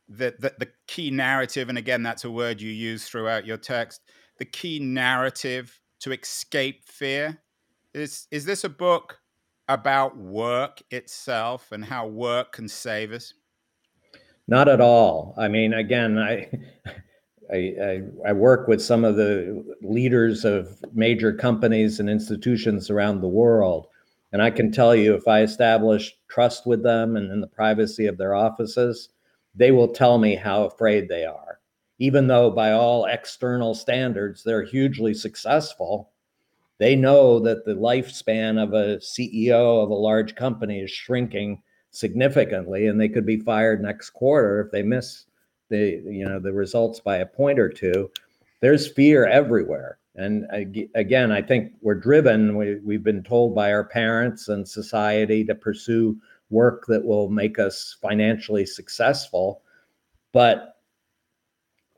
the, 0.09 0.35
the, 0.39 0.55
the 0.59 0.69
key 0.87 1.11
narrative? 1.11 1.69
And 1.69 1.79
again, 1.79 2.03
that's 2.03 2.25
a 2.25 2.31
word 2.31 2.61
you 2.61 2.71
use 2.71 3.07
throughout 3.07 3.47
your 3.47 3.59
text 3.59 4.01
the 4.39 4.45
key 4.45 4.79
narrative 4.79 5.79
to 6.01 6.13
escape 6.13 6.85
fear? 6.85 7.39
Is 7.93 8.27
is 8.31 8.45
this 8.45 8.65
a 8.65 8.69
book 8.69 9.19
about 9.69 10.17
work 10.17 10.81
itself 10.91 11.73
and 11.73 11.85
how 11.85 12.07
work 12.07 12.53
can 12.53 12.69
save 12.69 13.13
us? 13.13 13.35
Not 14.49 14.67
at 14.67 14.81
all. 14.81 15.35
I 15.37 15.47
mean, 15.47 15.75
again, 15.75 16.19
I, 16.19 16.49
I, 17.53 18.03
I, 18.27 18.33
work 18.33 18.67
with 18.67 18.83
some 18.83 19.05
of 19.05 19.17
the 19.17 19.63
leaders 19.83 20.45
of 20.45 20.83
major 20.93 21.33
companies 21.33 22.01
and 22.01 22.11
institutions 22.11 22.91
around 22.91 23.21
the 23.21 23.29
world. 23.29 23.87
And 24.33 24.43
I 24.43 24.51
can 24.51 24.73
tell 24.73 24.95
you, 24.95 25.15
if 25.15 25.29
I 25.29 25.43
establish 25.43 26.15
trust 26.29 26.67
with 26.67 26.83
them 26.83 27.17
and 27.17 27.31
in 27.31 27.41
the 27.41 27.47
privacy 27.47 28.07
of 28.07 28.19
their 28.19 28.35
offices, 28.35 29.11
they 29.55 29.71
will 29.71 29.89
tell 29.89 30.19
me 30.19 30.35
how 30.35 30.65
afraid 30.65 31.09
they 31.09 31.25
are. 31.25 31.61
Even 31.99 32.27
though, 32.27 32.51
by 32.51 32.73
all 32.73 33.07
external 33.07 33.75
standards, 33.75 34.43
they're 34.45 34.63
hugely 34.63 35.15
successful, 35.15 36.11
they 36.79 36.95
know 36.95 37.41
that 37.41 37.65
the 37.65 37.75
lifespan 37.75 38.63
of 38.63 38.73
a 38.73 38.99
CEO 38.99 39.83
of 39.83 39.91
a 39.91 39.95
large 39.95 40.37
company 40.37 40.81
is 40.81 40.91
shrinking 40.91 41.63
significantly 41.99 42.87
and 42.87 43.01
they 43.01 43.09
could 43.09 43.27
be 43.27 43.39
fired 43.39 43.83
next 43.83 44.11
quarter 44.11 44.61
if 44.61 44.71
they 44.71 44.83
miss 44.83 45.25
the 45.69 46.01
you 46.07 46.25
know 46.25 46.39
the 46.39 46.53
results 46.53 47.01
by 47.01 47.17
a 47.17 47.27
point 47.27 47.59
or 47.59 47.69
two. 47.69 48.11
There's 48.61 48.91
fear 48.91 49.27
everywhere. 49.27 49.99
And 50.15 50.47
again 50.95 51.31
i 51.31 51.41
think 51.41 51.73
we're 51.81 51.95
driven. 51.95 52.57
We, 52.57 52.77
we've 52.85 53.05
been 53.05 53.23
told 53.23 53.55
by 53.55 53.73
our 53.73 53.85
parents 53.85 54.49
and 54.49 54.67
society 54.67 55.45
to 55.45 55.55
pursue 55.55 56.17
work 56.51 56.87
that 56.89 57.05
will 57.05 57.29
make 57.29 57.59
us 57.59 57.97
financially 58.01 58.67
successful 58.67 59.63
but 60.33 60.77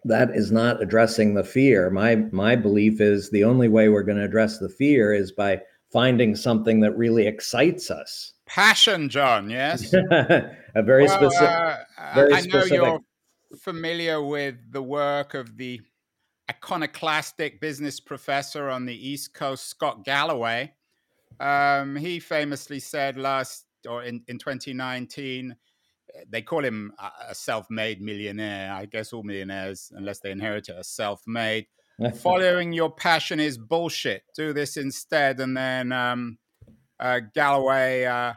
that 0.04 0.30
is 0.30 0.50
not 0.50 0.83
addressing 0.83 1.35
the 1.35 1.45
fear. 1.45 1.90
My 1.90 2.16
my 2.33 2.57
belief 2.57 3.00
is 3.00 3.30
the 3.30 3.45
only 3.45 3.69
way 3.69 3.88
we're 3.88 4.02
going 4.02 4.19
to 4.19 4.25
address 4.25 4.59
the 4.59 4.69
fear 4.69 5.12
is 5.12 5.33
by 5.33 5.61
finding 5.90 6.37
something 6.37 6.80
that 6.80 6.97
really 6.97 7.26
excites 7.26 7.90
us. 7.90 8.32
Passion, 8.47 9.09
John. 9.09 9.50
Yes, 9.50 9.92
a 10.11 10.82
very 10.82 11.04
well, 11.06 11.30
specific. 11.30 11.49
Uh, 11.49 12.14
very 12.14 12.35
I 12.35 12.40
know 12.42 12.64
you're 12.64 13.00
familiar 13.59 14.23
with 14.23 14.56
the 14.70 14.82
work 14.82 15.35
of 15.35 15.56
the 15.56 15.80
iconoclastic 16.50 17.61
business 17.61 18.00
professor 18.00 18.68
on 18.68 18.87
the 18.87 19.09
East 19.09 19.35
Coast, 19.35 19.66
Scott 19.66 20.04
Galloway. 20.04 20.73
Um, 21.38 21.97
he 21.97 22.18
famously 22.18 22.80
said 22.80 23.16
last 23.16 23.66
or 23.88 24.02
in, 24.02 24.23
in 24.28 24.38
2019 24.38 25.56
they 26.28 26.42
call 26.42 26.64
him 26.64 26.92
a 27.28 27.35
self-made 27.35 28.00
millionaire. 28.00 28.73
I 28.73 28.87
guess 28.87 29.12
all 29.12 29.23
millionaires, 29.23 29.92
unless 29.94 30.20
they 30.20 30.30
inherit 30.30 30.68
it, 30.68 30.76
are 30.76 30.82
self-made. 30.82 31.66
Following 32.23 32.73
your 32.73 32.90
passion 32.90 33.40
is 33.40 33.59
bullshit. 33.59 34.23
Do 34.35 34.52
this 34.52 34.76
instead, 34.76 35.38
and 35.40 35.57
then 35.57 35.92
um, 35.92 36.38
uh, 36.99 37.21
Galloway. 37.35 38.04
Uh, 38.04 38.35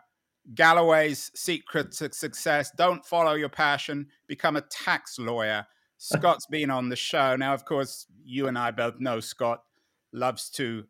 Galloway's 0.53 1.31
secret 1.35 1.93
to 1.93 2.11
success: 2.11 2.71
don't 2.77 3.05
follow 3.05 3.35
your 3.35 3.49
passion, 3.49 4.07
become 4.27 4.57
a 4.57 4.61
tax 4.61 5.17
lawyer. 5.17 5.65
Scott's 5.97 6.45
been 6.47 6.69
on 6.69 6.89
the 6.89 6.97
show 6.97 7.37
now. 7.37 7.53
Of 7.53 7.63
course, 7.63 8.07
you 8.25 8.47
and 8.47 8.57
I 8.57 8.71
both 8.71 8.99
know 8.99 9.21
Scott 9.21 9.63
loves 10.11 10.49
to 10.51 10.83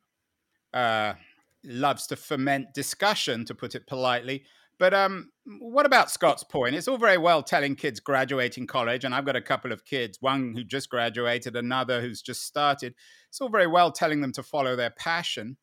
uh, 0.73 1.13
loves 1.63 2.07
to 2.07 2.15
foment 2.15 2.73
discussion, 2.73 3.45
to 3.45 3.53
put 3.53 3.75
it 3.75 3.85
politely. 3.85 4.45
But 4.79 4.93
um, 4.93 5.29
what 5.59 5.85
about 5.85 6.11
Scott's 6.11 6.43
point? 6.43 6.75
It's 6.75 6.87
all 6.87 6.97
very 6.97 7.17
well 7.17 7.43
telling 7.43 7.75
kids 7.75 7.99
graduating 7.99 8.67
college, 8.67 9.03
and 9.03 9.13
I've 9.13 9.25
got 9.25 9.35
a 9.35 9.41
couple 9.41 9.71
of 9.71 9.85
kids, 9.85 10.17
one 10.19 10.53
who 10.55 10.63
just 10.63 10.89
graduated, 10.89 11.55
another 11.55 12.01
who's 12.01 12.21
just 12.21 12.43
started. 12.43 12.95
It's 13.29 13.39
all 13.39 13.49
very 13.49 13.67
well 13.67 13.91
telling 13.91 14.21
them 14.21 14.31
to 14.33 14.43
follow 14.43 14.75
their 14.75 14.89
passion, 14.89 15.57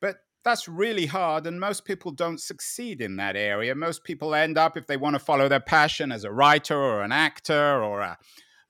but 0.00 0.16
that's 0.44 0.68
really 0.68 1.06
hard, 1.06 1.46
and 1.46 1.60
most 1.60 1.84
people 1.84 2.12
don't 2.12 2.40
succeed 2.40 3.00
in 3.00 3.16
that 3.16 3.36
area. 3.36 3.74
Most 3.74 4.04
people 4.04 4.34
end 4.34 4.58
up, 4.58 4.76
if 4.76 4.86
they 4.86 4.96
want 4.96 5.14
to 5.14 5.20
follow 5.20 5.48
their 5.48 5.60
passion 5.60 6.10
as 6.10 6.24
a 6.24 6.32
writer 6.32 6.76
or 6.76 7.02
an 7.02 7.12
actor 7.12 7.82
or 7.82 8.00
a, 8.00 8.18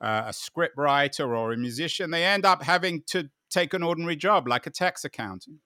a 0.00 0.32
script 0.32 0.74
writer 0.76 1.34
or 1.34 1.52
a 1.52 1.56
musician, 1.56 2.10
they 2.10 2.24
end 2.24 2.44
up 2.44 2.62
having 2.62 3.02
to 3.08 3.30
take 3.50 3.72
an 3.72 3.82
ordinary 3.82 4.16
job 4.16 4.48
like 4.48 4.66
a 4.66 4.70
tax 4.70 5.04
accountant. 5.04 5.58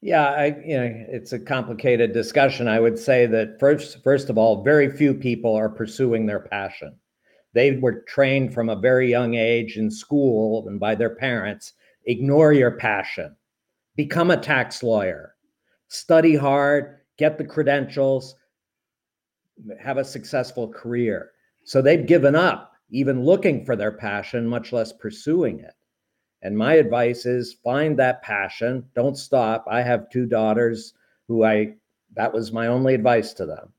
Yeah, 0.00 0.30
I, 0.30 0.46
you 0.64 0.76
know, 0.78 1.04
it's 1.08 1.32
a 1.32 1.40
complicated 1.40 2.12
discussion. 2.12 2.68
I 2.68 2.78
would 2.78 2.98
say 2.98 3.26
that 3.26 3.58
first, 3.58 4.02
first 4.04 4.30
of 4.30 4.38
all, 4.38 4.62
very 4.62 4.90
few 4.90 5.12
people 5.12 5.54
are 5.54 5.68
pursuing 5.68 6.24
their 6.24 6.40
passion. 6.40 6.96
They 7.52 7.72
were 7.72 8.02
trained 8.06 8.54
from 8.54 8.68
a 8.68 8.76
very 8.78 9.10
young 9.10 9.34
age 9.34 9.76
in 9.76 9.90
school 9.90 10.68
and 10.68 10.78
by 10.78 10.94
their 10.94 11.16
parents. 11.16 11.72
Ignore 12.04 12.52
your 12.52 12.72
passion. 12.72 13.34
Become 13.96 14.30
a 14.30 14.36
tax 14.36 14.82
lawyer. 14.84 15.34
Study 15.88 16.36
hard. 16.36 16.98
Get 17.16 17.36
the 17.36 17.44
credentials. 17.44 18.36
Have 19.80 19.96
a 19.98 20.04
successful 20.04 20.68
career. 20.68 21.32
So 21.64 21.82
they've 21.82 22.06
given 22.06 22.36
up 22.36 22.72
even 22.90 23.24
looking 23.24 23.64
for 23.64 23.74
their 23.74 23.92
passion, 23.92 24.46
much 24.46 24.72
less 24.72 24.92
pursuing 24.92 25.58
it. 25.58 25.74
And 26.42 26.56
my 26.56 26.74
advice 26.74 27.26
is 27.26 27.54
find 27.64 27.98
that 27.98 28.22
passion. 28.22 28.84
Don't 28.94 29.16
stop. 29.16 29.64
I 29.68 29.82
have 29.82 30.10
two 30.10 30.26
daughters 30.26 30.94
who 31.26 31.44
I, 31.44 31.74
that 32.14 32.32
was 32.32 32.52
my 32.52 32.68
only 32.68 32.94
advice 32.94 33.32
to 33.34 33.46
them. 33.46 33.72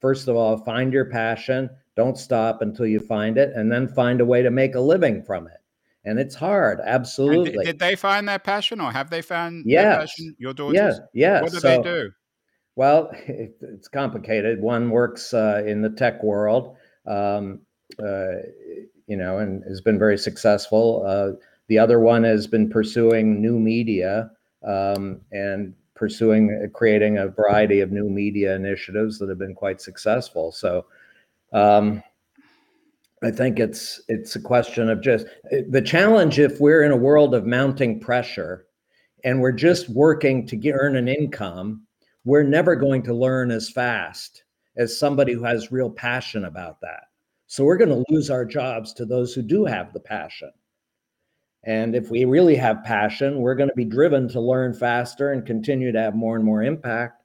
First 0.00 0.28
of 0.28 0.36
all, 0.36 0.56
find 0.56 0.92
your 0.92 1.04
passion. 1.04 1.70
Don't 1.96 2.18
stop 2.18 2.62
until 2.62 2.86
you 2.86 2.98
find 2.98 3.38
it, 3.38 3.52
and 3.54 3.70
then 3.70 3.86
find 3.86 4.20
a 4.20 4.24
way 4.24 4.42
to 4.42 4.50
make 4.50 4.74
a 4.74 4.80
living 4.80 5.22
from 5.22 5.46
it. 5.46 5.60
And 6.04 6.18
it's 6.18 6.34
hard, 6.34 6.80
absolutely. 6.82 7.52
Did, 7.52 7.64
did, 7.64 7.78
they 7.78 7.94
find 7.94 8.26
their 8.26 8.38
passion, 8.38 8.80
or 8.80 8.90
have 8.90 9.10
they 9.10 9.22
found 9.22 9.64
yes. 9.66 9.98
passion? 9.98 10.34
Your 10.38 10.54
daughters? 10.54 10.74
Yes, 10.74 11.00
yes. 11.12 11.42
What 11.42 11.52
do 11.52 11.60
so, 11.60 11.68
they 11.68 11.82
do? 11.82 12.10
Well, 12.76 13.10
it, 13.12 13.56
it's 13.60 13.88
complicated. 13.88 14.60
One 14.60 14.90
works 14.90 15.34
uh, 15.34 15.62
in 15.66 15.82
the 15.82 15.90
tech 15.90 16.22
world, 16.22 16.76
um, 17.06 17.60
uh, 18.02 18.36
you 19.06 19.16
know, 19.16 19.38
and 19.38 19.62
has 19.64 19.80
been 19.80 19.98
very 19.98 20.16
successful. 20.16 21.04
Uh, 21.06 21.32
the 21.70 21.78
other 21.78 22.00
one 22.00 22.24
has 22.24 22.48
been 22.48 22.68
pursuing 22.68 23.40
new 23.40 23.56
media 23.56 24.28
um, 24.66 25.20
and 25.30 25.72
pursuing 25.94 26.68
creating 26.74 27.18
a 27.18 27.28
variety 27.28 27.78
of 27.78 27.92
new 27.92 28.10
media 28.10 28.56
initiatives 28.56 29.20
that 29.20 29.28
have 29.28 29.38
been 29.38 29.54
quite 29.54 29.80
successful. 29.80 30.50
So 30.50 30.86
um, 31.52 32.02
I 33.22 33.30
think 33.30 33.60
it's 33.60 34.02
it's 34.08 34.34
a 34.34 34.40
question 34.40 34.90
of 34.90 35.00
just 35.00 35.26
the 35.68 35.80
challenge 35.80 36.40
if 36.40 36.58
we're 36.58 36.82
in 36.82 36.90
a 36.90 36.96
world 36.96 37.36
of 37.36 37.46
mounting 37.46 38.00
pressure 38.00 38.66
and 39.22 39.40
we're 39.40 39.52
just 39.52 39.88
working 39.90 40.44
to 40.48 40.56
get, 40.56 40.74
earn 40.74 40.96
an 40.96 41.06
income, 41.06 41.86
we're 42.24 42.42
never 42.42 42.74
going 42.74 43.04
to 43.04 43.14
learn 43.14 43.52
as 43.52 43.70
fast 43.70 44.42
as 44.76 44.98
somebody 44.98 45.34
who 45.34 45.44
has 45.44 45.70
real 45.70 45.90
passion 45.90 46.46
about 46.46 46.80
that. 46.80 47.04
So 47.46 47.62
we're 47.62 47.76
going 47.76 47.90
to 47.90 48.04
lose 48.08 48.28
our 48.28 48.44
jobs 48.44 48.92
to 48.94 49.04
those 49.04 49.34
who 49.34 49.42
do 49.42 49.64
have 49.66 49.92
the 49.92 50.00
passion. 50.00 50.50
And 51.64 51.94
if 51.94 52.10
we 52.10 52.24
really 52.24 52.56
have 52.56 52.84
passion, 52.84 53.40
we're 53.40 53.54
going 53.54 53.68
to 53.68 53.74
be 53.74 53.84
driven 53.84 54.28
to 54.28 54.40
learn 54.40 54.72
faster 54.72 55.32
and 55.32 55.44
continue 55.44 55.92
to 55.92 56.00
have 56.00 56.14
more 56.14 56.36
and 56.36 56.44
more 56.44 56.62
impact. 56.62 57.22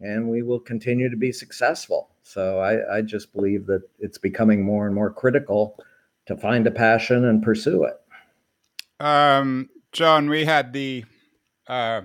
And 0.00 0.28
we 0.28 0.42
will 0.42 0.60
continue 0.60 1.08
to 1.08 1.16
be 1.16 1.32
successful. 1.32 2.10
So 2.22 2.58
I, 2.60 2.98
I 2.98 3.02
just 3.02 3.32
believe 3.32 3.66
that 3.66 3.82
it's 3.98 4.18
becoming 4.18 4.62
more 4.62 4.86
and 4.86 4.94
more 4.94 5.10
critical 5.10 5.82
to 6.26 6.36
find 6.36 6.66
a 6.66 6.70
passion 6.70 7.24
and 7.24 7.42
pursue 7.42 7.84
it. 7.84 7.94
Um, 9.00 9.70
John, 9.92 10.28
we 10.28 10.44
had 10.44 10.72
the, 10.72 11.04
uh, 11.66 12.02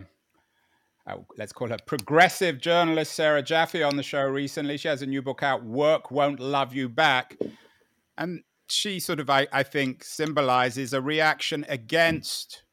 uh, 1.07 1.17
let's 1.37 1.51
call 1.51 1.69
her 1.69 1.77
progressive 1.85 2.59
journalist 2.59 3.13
Sarah 3.13 3.41
Jaffe 3.41 3.83
on 3.83 3.97
the 3.97 4.03
show 4.03 4.23
recently. 4.23 4.77
She 4.77 4.87
has 4.87 5.01
a 5.01 5.05
new 5.05 5.21
book 5.21 5.43
out, 5.43 5.63
Work 5.63 6.11
Won't 6.11 6.39
Love 6.39 6.73
You 6.73 6.87
Back. 6.87 7.37
And 8.17 8.43
she 8.71 8.99
sort 8.99 9.19
of, 9.19 9.29
I, 9.29 9.47
I 9.51 9.63
think, 9.63 10.03
symbolizes 10.03 10.93
a 10.93 11.01
reaction 11.01 11.65
against 11.69 12.63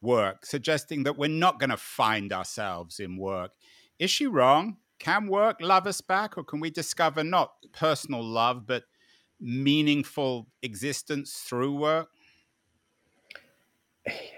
work, 0.00 0.44
suggesting 0.46 1.04
that 1.04 1.18
we're 1.18 1.28
not 1.28 1.58
going 1.58 1.70
to 1.70 1.76
find 1.76 2.32
ourselves 2.32 3.00
in 3.00 3.16
work. 3.16 3.52
Is 3.98 4.10
she 4.10 4.26
wrong? 4.26 4.76
Can 4.98 5.26
work 5.26 5.60
love 5.60 5.86
us 5.86 6.00
back, 6.00 6.38
or 6.38 6.44
can 6.44 6.60
we 6.60 6.70
discover 6.70 7.24
not 7.24 7.52
personal 7.72 8.22
love, 8.22 8.66
but 8.66 8.84
meaningful 9.40 10.46
existence 10.62 11.42
through 11.46 11.76
work? 11.76 12.08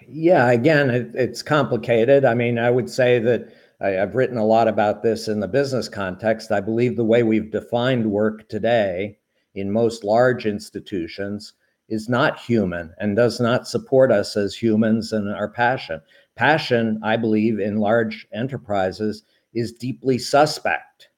Yeah, 0.09 0.51
again, 0.51 0.91
it, 0.91 1.11
it's 1.15 1.43
complicated. 1.43 2.25
I 2.25 2.35
mean, 2.35 2.59
I 2.59 2.71
would 2.71 2.89
say 2.89 3.19
that 3.19 3.53
I, 3.81 3.89
have 3.89 4.15
written 4.15 4.39
a 4.39 4.47
lot 4.47 4.69
about 4.69 5.03
this 5.03 5.29
in 5.29 5.41
the 5.41 5.49
business 5.49 5.89
context. 5.89 6.53
I 6.53 6.61
believe 6.61 6.97
the 6.97 7.05
way 7.05 7.23
we've 7.23 7.51
defined 7.51 8.11
work 8.11 8.49
today 8.49 9.19
in 9.57 9.73
most 9.73 10.05
large 10.05 10.47
institutions 10.47 11.55
is 11.89 12.09
not 12.09 12.39
human 12.39 12.93
and 12.99 13.17
does 13.17 13.41
not 13.41 13.67
support 13.67 14.13
us 14.13 14.37
as 14.37 14.55
humans 14.55 15.13
and 15.13 15.29
our 15.29 15.49
passion. 15.49 16.01
Passion, 16.37 17.01
I 17.03 17.17
believe, 17.17 17.59
in 17.59 17.79
large 17.79 18.27
enterprises 18.33 19.25
is 19.55 19.73
deeply 19.73 20.19
suspect. 20.19 21.09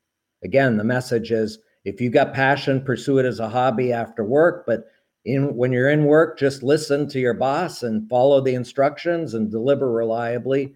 Again, 0.45 0.77
the 0.77 0.85
message 0.85 1.33
is 1.33 1.59
if 1.85 2.01
you've 2.01 2.13
got 2.13 2.35
passion, 2.35 2.85
pursue 2.85 3.19
it 3.19 3.27
as 3.27 3.41
a 3.41 3.49
hobby 3.49 3.93
after 3.93 4.25
work, 4.25 4.65
but 4.67 4.87
in 5.25 5.57
when 5.57 5.73
you're 5.73 5.91
in 5.91 6.05
work, 6.05 6.39
just 6.39 6.63
listen 6.63 7.09
to 7.09 7.19
your 7.19 7.35
boss 7.35 7.83
and 7.83 8.09
follow 8.09 8.41
the 8.41 8.55
instructions 8.55 9.35
and 9.35 9.51
deliver 9.51 9.91
reliably. 9.91 10.75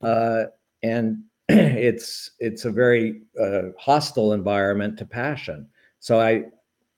Uh, 0.00 0.44
and 0.82 1.22
it's 1.48 2.30
it's 2.38 2.64
a 2.64 2.70
very 2.70 3.22
uh, 3.40 3.70
hostile 3.78 4.32
environment 4.32 4.98
to 4.98 5.04
passion. 5.04 5.66
So 5.98 6.20
I 6.20 6.44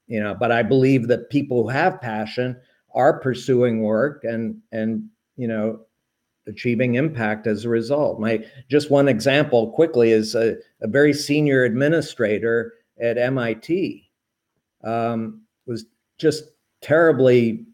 you 0.06 0.20
know 0.20 0.34
but 0.34 0.52
i 0.52 0.62
believe 0.62 1.08
that 1.08 1.30
people 1.30 1.62
who 1.62 1.68
have 1.68 2.00
passion 2.00 2.56
are 2.94 3.20
pursuing 3.20 3.82
work 3.82 4.24
and 4.24 4.56
and 4.72 5.08
you 5.36 5.48
know 5.48 5.80
achieving 6.46 6.96
impact 6.96 7.46
as 7.46 7.64
a 7.64 7.68
result. 7.68 8.20
My 8.20 8.44
just 8.68 8.90
one 8.90 9.08
example 9.08 9.70
quickly 9.72 10.10
is 10.10 10.34
a, 10.34 10.56
a 10.80 10.88
very 10.88 11.12
senior 11.12 11.64
administrator 11.64 12.74
at 13.00 13.16
mit 13.16 14.02
um, 14.84 15.42
was 15.66 15.86
just 16.18 16.44
terribly 16.80 17.64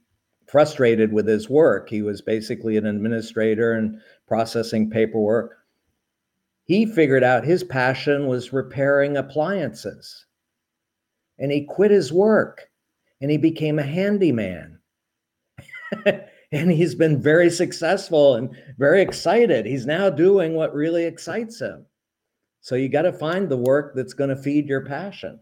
frustrated 0.46 1.12
with 1.12 1.26
his 1.26 1.48
work. 1.48 1.88
He 1.88 2.02
was 2.02 2.20
basically 2.20 2.76
an 2.76 2.86
administrator 2.86 3.72
and 3.72 4.00
processing 4.26 4.90
paperwork. 4.90 5.56
He 6.64 6.84
figured 6.84 7.24
out 7.24 7.44
his 7.44 7.64
passion 7.64 8.26
was 8.26 8.52
repairing 8.52 9.16
appliances 9.16 10.26
and 11.38 11.52
he 11.52 11.64
quit 11.64 11.90
his 11.90 12.12
work 12.12 12.68
and 13.20 13.30
he 13.30 13.36
became 13.36 13.78
a 13.78 13.84
handyman. 13.84 14.78
and 16.52 16.70
he's 16.70 16.94
been 16.94 17.20
very 17.20 17.50
successful 17.50 18.36
and 18.36 18.50
very 18.78 19.02
excited. 19.02 19.66
He's 19.66 19.86
now 19.86 20.10
doing 20.10 20.54
what 20.54 20.74
really 20.74 21.04
excites 21.04 21.60
him. 21.60 21.86
So 22.60 22.74
you 22.74 22.88
got 22.88 23.02
to 23.02 23.12
find 23.12 23.48
the 23.48 23.56
work 23.56 23.94
that's 23.94 24.14
going 24.14 24.30
to 24.30 24.36
feed 24.36 24.68
your 24.68 24.84
passion. 24.84 25.40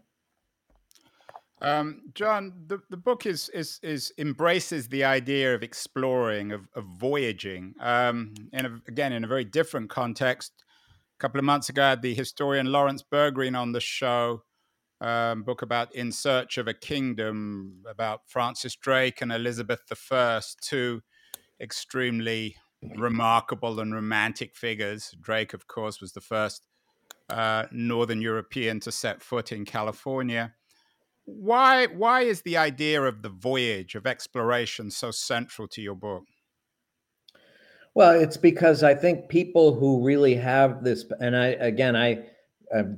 Um, 1.61 2.03
John, 2.13 2.53
the, 2.67 2.79
the 2.89 2.97
book 2.97 3.25
is, 3.25 3.49
is 3.49 3.79
is 3.81 4.13
embraces 4.19 4.87
the 4.87 5.03
idea 5.03 5.55
of 5.55 5.63
exploring, 5.63 6.51
of, 6.51 6.67
of 6.75 6.85
voyaging, 6.99 7.73
um, 7.79 8.35
and 8.53 8.81
again 8.87 9.11
in 9.11 9.23
a 9.23 9.27
very 9.27 9.43
different 9.43 9.89
context. 9.89 10.53
A 11.17 11.19
couple 11.19 11.39
of 11.39 11.45
months 11.45 11.69
ago, 11.69 11.83
I 11.83 11.89
had 11.89 12.03
the 12.03 12.13
historian 12.13 12.67
Lawrence 12.67 13.03
Bergreen 13.11 13.57
on 13.57 13.71
the 13.71 13.79
show, 13.79 14.43
um, 15.01 15.43
book 15.43 15.61
about 15.61 15.93
In 15.95 16.11
Search 16.11 16.57
of 16.57 16.67
a 16.67 16.73
Kingdom 16.73 17.83
about 17.87 18.21
Francis 18.27 18.75
Drake 18.75 19.21
and 19.21 19.31
Elizabeth 19.31 19.81
I, 20.11 20.41
two 20.61 21.01
extremely 21.61 22.55
remarkable 22.95 23.79
and 23.79 23.93
romantic 23.93 24.55
figures. 24.55 25.13
Drake, 25.21 25.53
of 25.53 25.67
course, 25.67 26.01
was 26.01 26.13
the 26.13 26.21
first 26.21 26.67
uh, 27.29 27.65
Northern 27.71 28.21
European 28.21 28.79
to 28.81 28.91
set 28.91 29.21
foot 29.21 29.51
in 29.51 29.65
California. 29.65 30.53
Why, 31.25 31.87
why 31.87 32.21
is 32.21 32.41
the 32.41 32.57
idea 32.57 33.01
of 33.01 33.21
the 33.21 33.29
voyage 33.29 33.95
of 33.95 34.07
exploration 34.07 34.89
so 34.91 35.11
central 35.11 35.67
to 35.69 35.81
your 35.81 35.95
book? 35.95 36.23
Well, 37.93 38.11
it's 38.11 38.37
because 38.37 38.83
I 38.83 38.93
think 38.93 39.27
people 39.27 39.73
who 39.73 40.05
really 40.05 40.35
have 40.35 40.83
this, 40.83 41.03
and 41.19 41.35
I 41.35 41.47
again, 41.47 41.95
I 41.95 42.27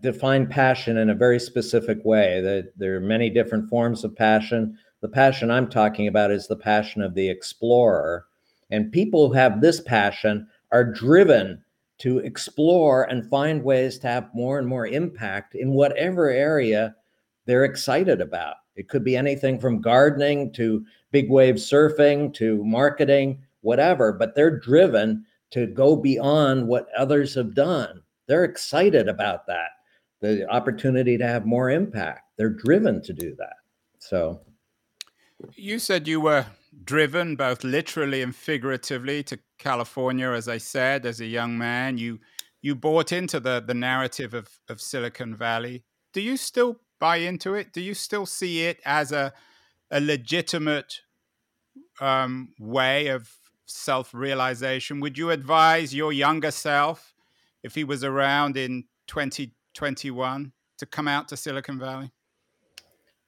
define 0.01 0.47
passion 0.47 0.97
in 0.97 1.09
a 1.09 1.15
very 1.15 1.39
specific 1.39 2.03
way. 2.03 2.41
That 2.41 2.73
there 2.77 2.95
are 2.95 3.01
many 3.01 3.29
different 3.29 3.69
forms 3.69 4.03
of 4.03 4.15
passion. 4.15 4.77
The 5.01 5.09
passion 5.09 5.51
I'm 5.51 5.69
talking 5.69 6.07
about 6.07 6.31
is 6.31 6.47
the 6.47 6.55
passion 6.55 7.01
of 7.01 7.15
the 7.15 7.29
explorer. 7.29 8.25
And 8.71 8.91
people 8.91 9.27
who 9.27 9.33
have 9.33 9.61
this 9.61 9.81
passion 9.81 10.47
are 10.71 10.83
driven 10.83 11.63
to 11.99 12.19
explore 12.19 13.03
and 13.03 13.29
find 13.29 13.63
ways 13.63 13.99
to 13.99 14.07
have 14.07 14.33
more 14.33 14.57
and 14.57 14.67
more 14.67 14.87
impact 14.87 15.55
in 15.55 15.73
whatever 15.73 16.29
area 16.29 16.95
they're 17.45 17.65
excited 17.65 18.21
about. 18.21 18.55
It 18.75 18.87
could 18.87 19.03
be 19.03 19.17
anything 19.17 19.59
from 19.59 19.81
gardening 19.81 20.53
to 20.53 20.85
big 21.11 21.29
wave 21.29 21.55
surfing 21.55 22.33
to 22.35 22.63
marketing, 22.63 23.41
whatever, 23.61 24.13
but 24.13 24.35
they're 24.35 24.59
driven 24.59 25.25
to 25.51 25.67
go 25.67 25.95
beyond 25.95 26.67
what 26.67 26.87
others 26.95 27.33
have 27.35 27.53
done 27.53 28.01
they're 28.29 28.45
excited 28.45 29.09
about 29.09 29.47
that, 29.47 29.71
the 30.21 30.47
opportunity 30.49 31.17
to 31.17 31.27
have 31.27 31.45
more 31.45 31.69
impact. 31.71 32.21
They're 32.37 32.49
driven 32.49 33.01
to 33.01 33.11
do 33.11 33.35
that. 33.39 33.55
So, 33.97 34.39
you 35.55 35.79
said 35.79 36.07
you 36.07 36.21
were 36.21 36.45
driven 36.85 37.35
both 37.35 37.63
literally 37.63 38.21
and 38.21 38.35
figuratively 38.35 39.23
to 39.23 39.39
California, 39.57 40.29
as 40.29 40.47
I 40.47 40.59
said, 40.59 41.05
as 41.05 41.19
a 41.19 41.25
young 41.25 41.57
man. 41.57 41.97
You 41.97 42.19
you 42.61 42.75
bought 42.75 43.11
into 43.11 43.39
the 43.39 43.59
the 43.65 43.73
narrative 43.73 44.33
of 44.33 44.47
of 44.69 44.79
Silicon 44.79 45.35
Valley. 45.35 45.83
Do 46.13 46.21
you 46.21 46.37
still 46.37 46.79
buy 46.99 47.17
into 47.17 47.55
it? 47.55 47.73
Do 47.73 47.81
you 47.81 47.93
still 47.93 48.25
see 48.25 48.65
it 48.65 48.79
as 48.85 49.11
a 49.11 49.33
a 49.91 49.99
legitimate 49.99 51.01
um, 51.99 52.53
way 52.59 53.07
of 53.07 53.29
self 53.65 54.13
realization? 54.13 54.99
Would 54.99 55.17
you 55.17 55.31
advise 55.31 55.95
your 55.95 56.13
younger 56.13 56.51
self, 56.51 57.15
if 57.63 57.75
he 57.75 57.83
was 57.83 58.03
around 58.03 58.57
in 58.57 58.85
2021, 59.07 60.51
to 60.77 60.85
come 60.85 61.07
out 61.07 61.27
to 61.27 61.37
Silicon 61.37 61.77
Valley? 61.77 62.11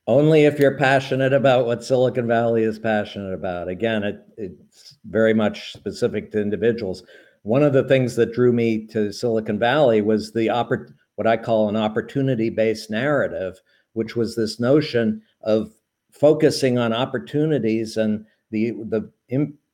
Only 0.07 0.45
if 0.45 0.57
you're 0.57 0.77
passionate 0.77 1.33
about 1.33 1.65
what 1.65 1.83
Silicon 1.83 2.27
Valley 2.27 2.63
is 2.63 2.79
passionate 2.79 3.33
about. 3.33 3.67
Again, 3.67 4.03
it, 4.03 4.23
it's 4.37 4.97
very 5.05 5.33
much 5.33 5.73
specific 5.73 6.31
to 6.31 6.41
individuals. 6.41 7.03
One 7.43 7.63
of 7.63 7.73
the 7.73 7.83
things 7.83 8.15
that 8.15 8.33
drew 8.33 8.51
me 8.51 8.87
to 8.87 9.11
Silicon 9.11 9.59
Valley 9.59 10.01
was 10.01 10.33
the 10.33 10.47
oppor- 10.47 10.93
what 11.15 11.27
I 11.27 11.37
call 11.37 11.69
an 11.69 11.75
opportunity 11.75 12.49
based 12.49 12.89
narrative, 12.89 13.59
which 13.93 14.15
was 14.15 14.35
this 14.35 14.59
notion 14.59 15.21
of 15.41 15.71
focusing 16.11 16.77
on 16.77 16.93
opportunities 16.93 17.97
and 17.97 18.25
the 18.49 18.71
the 18.89 19.09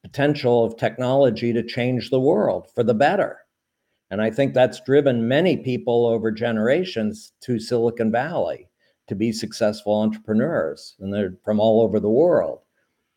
potential 0.04 0.64
of 0.64 0.78
technology 0.78 1.52
to 1.52 1.64
change 1.64 2.10
the 2.10 2.20
world 2.20 2.68
for 2.76 2.84
the 2.84 2.94
better. 2.94 3.40
And 4.10 4.22
I 4.22 4.32
think 4.32 4.54
that's 4.54 4.82
driven 4.82 5.28
many 5.28 5.58
people 5.58 6.06
over 6.06 6.32
generations 6.32 7.34
to 7.42 7.60
Silicon 7.60 8.12
Valley 8.12 8.70
to 9.08 9.16
be 9.16 9.32
successful 9.32 10.02
entrepreneurs, 10.02 10.96
and 11.00 11.14
they're 11.14 11.36
from 11.44 11.60
all 11.60 11.82
over 11.82 12.00
the 12.00 12.10
world. 12.10 12.60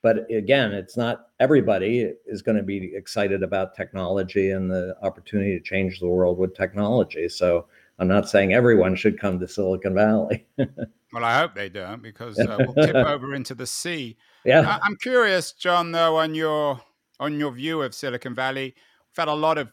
But 0.02 0.30
again, 0.30 0.72
it's 0.72 0.96
not 0.96 1.26
everybody 1.40 2.12
is 2.26 2.42
going 2.42 2.56
to 2.56 2.62
be 2.62 2.92
excited 2.94 3.42
about 3.42 3.74
technology 3.74 4.50
and 4.50 4.70
the 4.70 4.96
opportunity 5.02 5.58
to 5.58 5.62
change 5.62 6.00
the 6.00 6.08
world 6.08 6.38
with 6.38 6.56
technology. 6.56 7.28
So 7.28 7.66
I'm 7.98 8.08
not 8.08 8.28
saying 8.28 8.54
everyone 8.54 8.96
should 8.96 9.20
come 9.20 9.38
to 9.38 9.46
Silicon 9.46 9.94
Valley. 9.94 10.46
well, 10.56 11.24
I 11.24 11.38
hope 11.38 11.54
they 11.54 11.68
don't 11.68 12.02
because 12.02 12.38
uh, 12.38 12.56
we'll 12.58 12.86
tip 12.86 12.94
over 12.96 13.34
into 13.34 13.54
the 13.54 13.66
sea. 13.66 14.16
Yeah. 14.44 14.78
I'm 14.82 14.96
curious, 14.96 15.52
John, 15.52 15.92
though, 15.92 16.16
on 16.16 16.34
your 16.34 16.80
on 17.18 17.38
your 17.38 17.52
view 17.52 17.82
of 17.82 17.94
Silicon 17.94 18.34
Valley. 18.34 18.74
We've 18.74 19.18
had 19.18 19.28
a 19.28 19.34
lot 19.34 19.58
of 19.58 19.70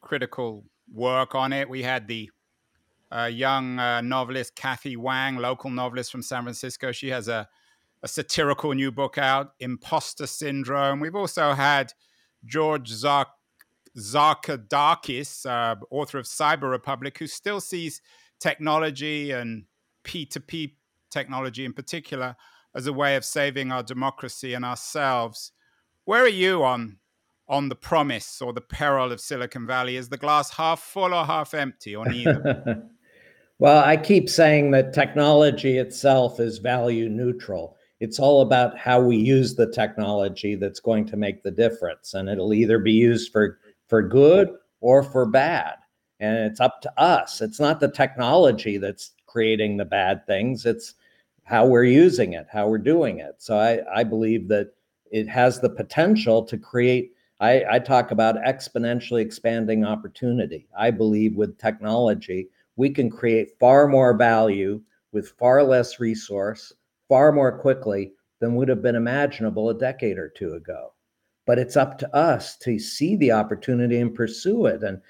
critical 0.00 0.64
work 0.92 1.34
on 1.34 1.52
it. 1.52 1.68
We 1.68 1.82
had 1.82 2.06
the 2.08 2.30
uh, 3.10 3.24
young 3.24 3.78
uh, 3.78 4.00
novelist 4.00 4.54
Kathy 4.54 4.96
Wang, 4.96 5.36
local 5.36 5.70
novelist 5.70 6.12
from 6.12 6.22
San 6.22 6.42
Francisco. 6.42 6.92
She 6.92 7.08
has 7.08 7.28
a, 7.28 7.48
a 8.02 8.08
satirical 8.08 8.72
new 8.72 8.92
book 8.92 9.18
out, 9.18 9.52
Imposter 9.60 10.26
Syndrome. 10.26 11.00
We've 11.00 11.14
also 11.14 11.52
had 11.52 11.92
George 12.44 12.88
Zark- 12.88 13.28
Zarkadakis, 13.96 15.46
uh, 15.46 15.76
author 15.90 16.18
of 16.18 16.26
Cyber 16.26 16.70
Republic, 16.70 17.18
who 17.18 17.26
still 17.26 17.60
sees 17.60 18.02
technology 18.40 19.30
and 19.30 19.64
P2P 20.04 20.74
technology 21.10 21.64
in 21.64 21.72
particular 21.72 22.36
as 22.74 22.86
a 22.86 22.92
way 22.92 23.16
of 23.16 23.24
saving 23.24 23.72
our 23.72 23.82
democracy 23.82 24.54
and 24.54 24.64
ourselves. 24.64 25.52
Where 26.04 26.22
are 26.22 26.28
you 26.28 26.64
on 26.64 26.98
on 27.48 27.68
the 27.68 27.74
promise 27.74 28.42
or 28.42 28.52
the 28.52 28.60
peril 28.60 29.12
of 29.12 29.20
Silicon 29.20 29.66
Valley? 29.66 29.96
Is 29.96 30.08
the 30.08 30.16
glass 30.16 30.50
half 30.50 30.80
full 30.80 31.14
or 31.14 31.24
half 31.24 31.54
empty, 31.54 31.96
or 31.96 32.06
neither? 32.06 32.84
well, 33.58 33.84
I 33.84 33.96
keep 33.96 34.28
saying 34.28 34.70
that 34.72 34.92
technology 34.92 35.78
itself 35.78 36.40
is 36.40 36.58
value 36.58 37.08
neutral. 37.08 37.76
It's 38.00 38.18
all 38.18 38.42
about 38.42 38.78
how 38.78 39.00
we 39.00 39.16
use 39.16 39.54
the 39.54 39.72
technology 39.72 40.54
that's 40.54 40.80
going 40.80 41.06
to 41.06 41.16
make 41.16 41.42
the 41.42 41.50
difference, 41.50 42.14
and 42.14 42.28
it'll 42.28 42.52
either 42.52 42.78
be 42.78 42.92
used 42.92 43.32
for 43.32 43.58
for 43.88 44.02
good 44.02 44.50
or 44.80 45.02
for 45.02 45.26
bad. 45.26 45.74
And 46.20 46.36
it's 46.36 46.60
up 46.60 46.82
to 46.82 47.00
us. 47.00 47.40
It's 47.40 47.60
not 47.60 47.80
the 47.80 47.90
technology 47.90 48.76
that's 48.76 49.12
creating 49.26 49.76
the 49.76 49.84
bad 49.84 50.26
things. 50.26 50.66
It's 50.66 50.94
how 51.44 51.66
we're 51.66 51.84
using 51.84 52.34
it, 52.34 52.46
how 52.50 52.68
we're 52.68 52.78
doing 52.78 53.20
it. 53.20 53.36
So 53.38 53.58
I, 53.58 54.00
I 54.00 54.04
believe 54.04 54.48
that 54.48 54.72
it 55.10 55.28
has 55.28 55.60
the 55.60 55.70
potential 55.70 56.44
to 56.44 56.58
create. 56.58 57.12
I, 57.40 57.64
I 57.70 57.78
talk 57.78 58.10
about 58.10 58.42
exponentially 58.44 59.20
expanding 59.20 59.84
opportunity. 59.84 60.68
I 60.76 60.90
believe 60.90 61.36
with 61.36 61.58
technology, 61.58 62.48
we 62.76 62.90
can 62.90 63.10
create 63.10 63.58
far 63.60 63.86
more 63.86 64.16
value 64.16 64.80
with 65.12 65.30
far 65.38 65.62
less 65.62 66.00
resource, 66.00 66.72
far 67.08 67.32
more 67.32 67.58
quickly 67.58 68.12
than 68.40 68.54
would 68.54 68.68
have 68.68 68.82
been 68.82 68.96
imaginable 68.96 69.70
a 69.70 69.78
decade 69.78 70.18
or 70.18 70.28
two 70.28 70.54
ago. 70.54 70.92
But 71.46 71.58
it's 71.58 71.76
up 71.76 71.98
to 71.98 72.16
us 72.16 72.56
to 72.58 72.78
see 72.78 73.16
the 73.16 73.32
opportunity 73.32 73.98
and 74.00 74.14
pursue 74.14 74.66
it. 74.66 74.82
And 74.82 75.00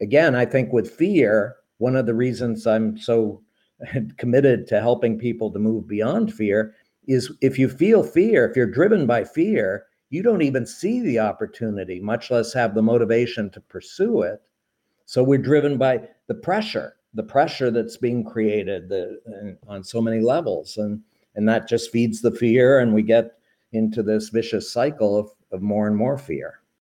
again, 0.00 0.34
I 0.34 0.44
think 0.44 0.72
with 0.72 0.90
fear, 0.90 1.56
one 1.78 1.96
of 1.96 2.06
the 2.06 2.14
reasons 2.14 2.66
I'm 2.66 2.98
so 2.98 3.42
committed 4.16 4.66
to 4.68 4.80
helping 4.80 5.18
people 5.18 5.52
to 5.52 5.58
move 5.58 5.86
beyond 5.86 6.32
fear 6.32 6.74
is 7.06 7.32
if 7.42 7.58
you 7.58 7.68
feel 7.68 8.02
fear, 8.02 8.48
if 8.48 8.56
you're 8.56 8.66
driven 8.66 9.06
by 9.06 9.24
fear, 9.24 9.86
you 10.14 10.22
don't 10.22 10.42
even 10.42 10.64
see 10.64 11.00
the 11.00 11.18
opportunity, 11.18 11.98
much 11.98 12.30
less 12.30 12.52
have 12.52 12.74
the 12.74 12.82
motivation 12.82 13.50
to 13.50 13.60
pursue 13.60 14.22
it. 14.22 14.40
So 15.06 15.24
we're 15.24 15.38
driven 15.38 15.76
by 15.76 16.08
the 16.28 16.34
pressure, 16.34 16.94
the 17.14 17.24
pressure 17.24 17.72
that's 17.72 17.96
being 17.96 18.22
created 18.24 18.88
the, 18.88 19.58
on 19.66 19.82
so 19.82 20.00
many 20.00 20.20
levels, 20.20 20.78
and 20.78 21.02
and 21.34 21.48
that 21.48 21.68
just 21.68 21.90
feeds 21.90 22.22
the 22.22 22.30
fear, 22.30 22.78
and 22.78 22.94
we 22.94 23.02
get 23.02 23.38
into 23.72 24.04
this 24.04 24.28
vicious 24.28 24.70
cycle 24.70 25.18
of, 25.18 25.30
of 25.50 25.62
more 25.62 25.88
and 25.88 25.96
more 25.96 26.16
fear. 26.16 26.60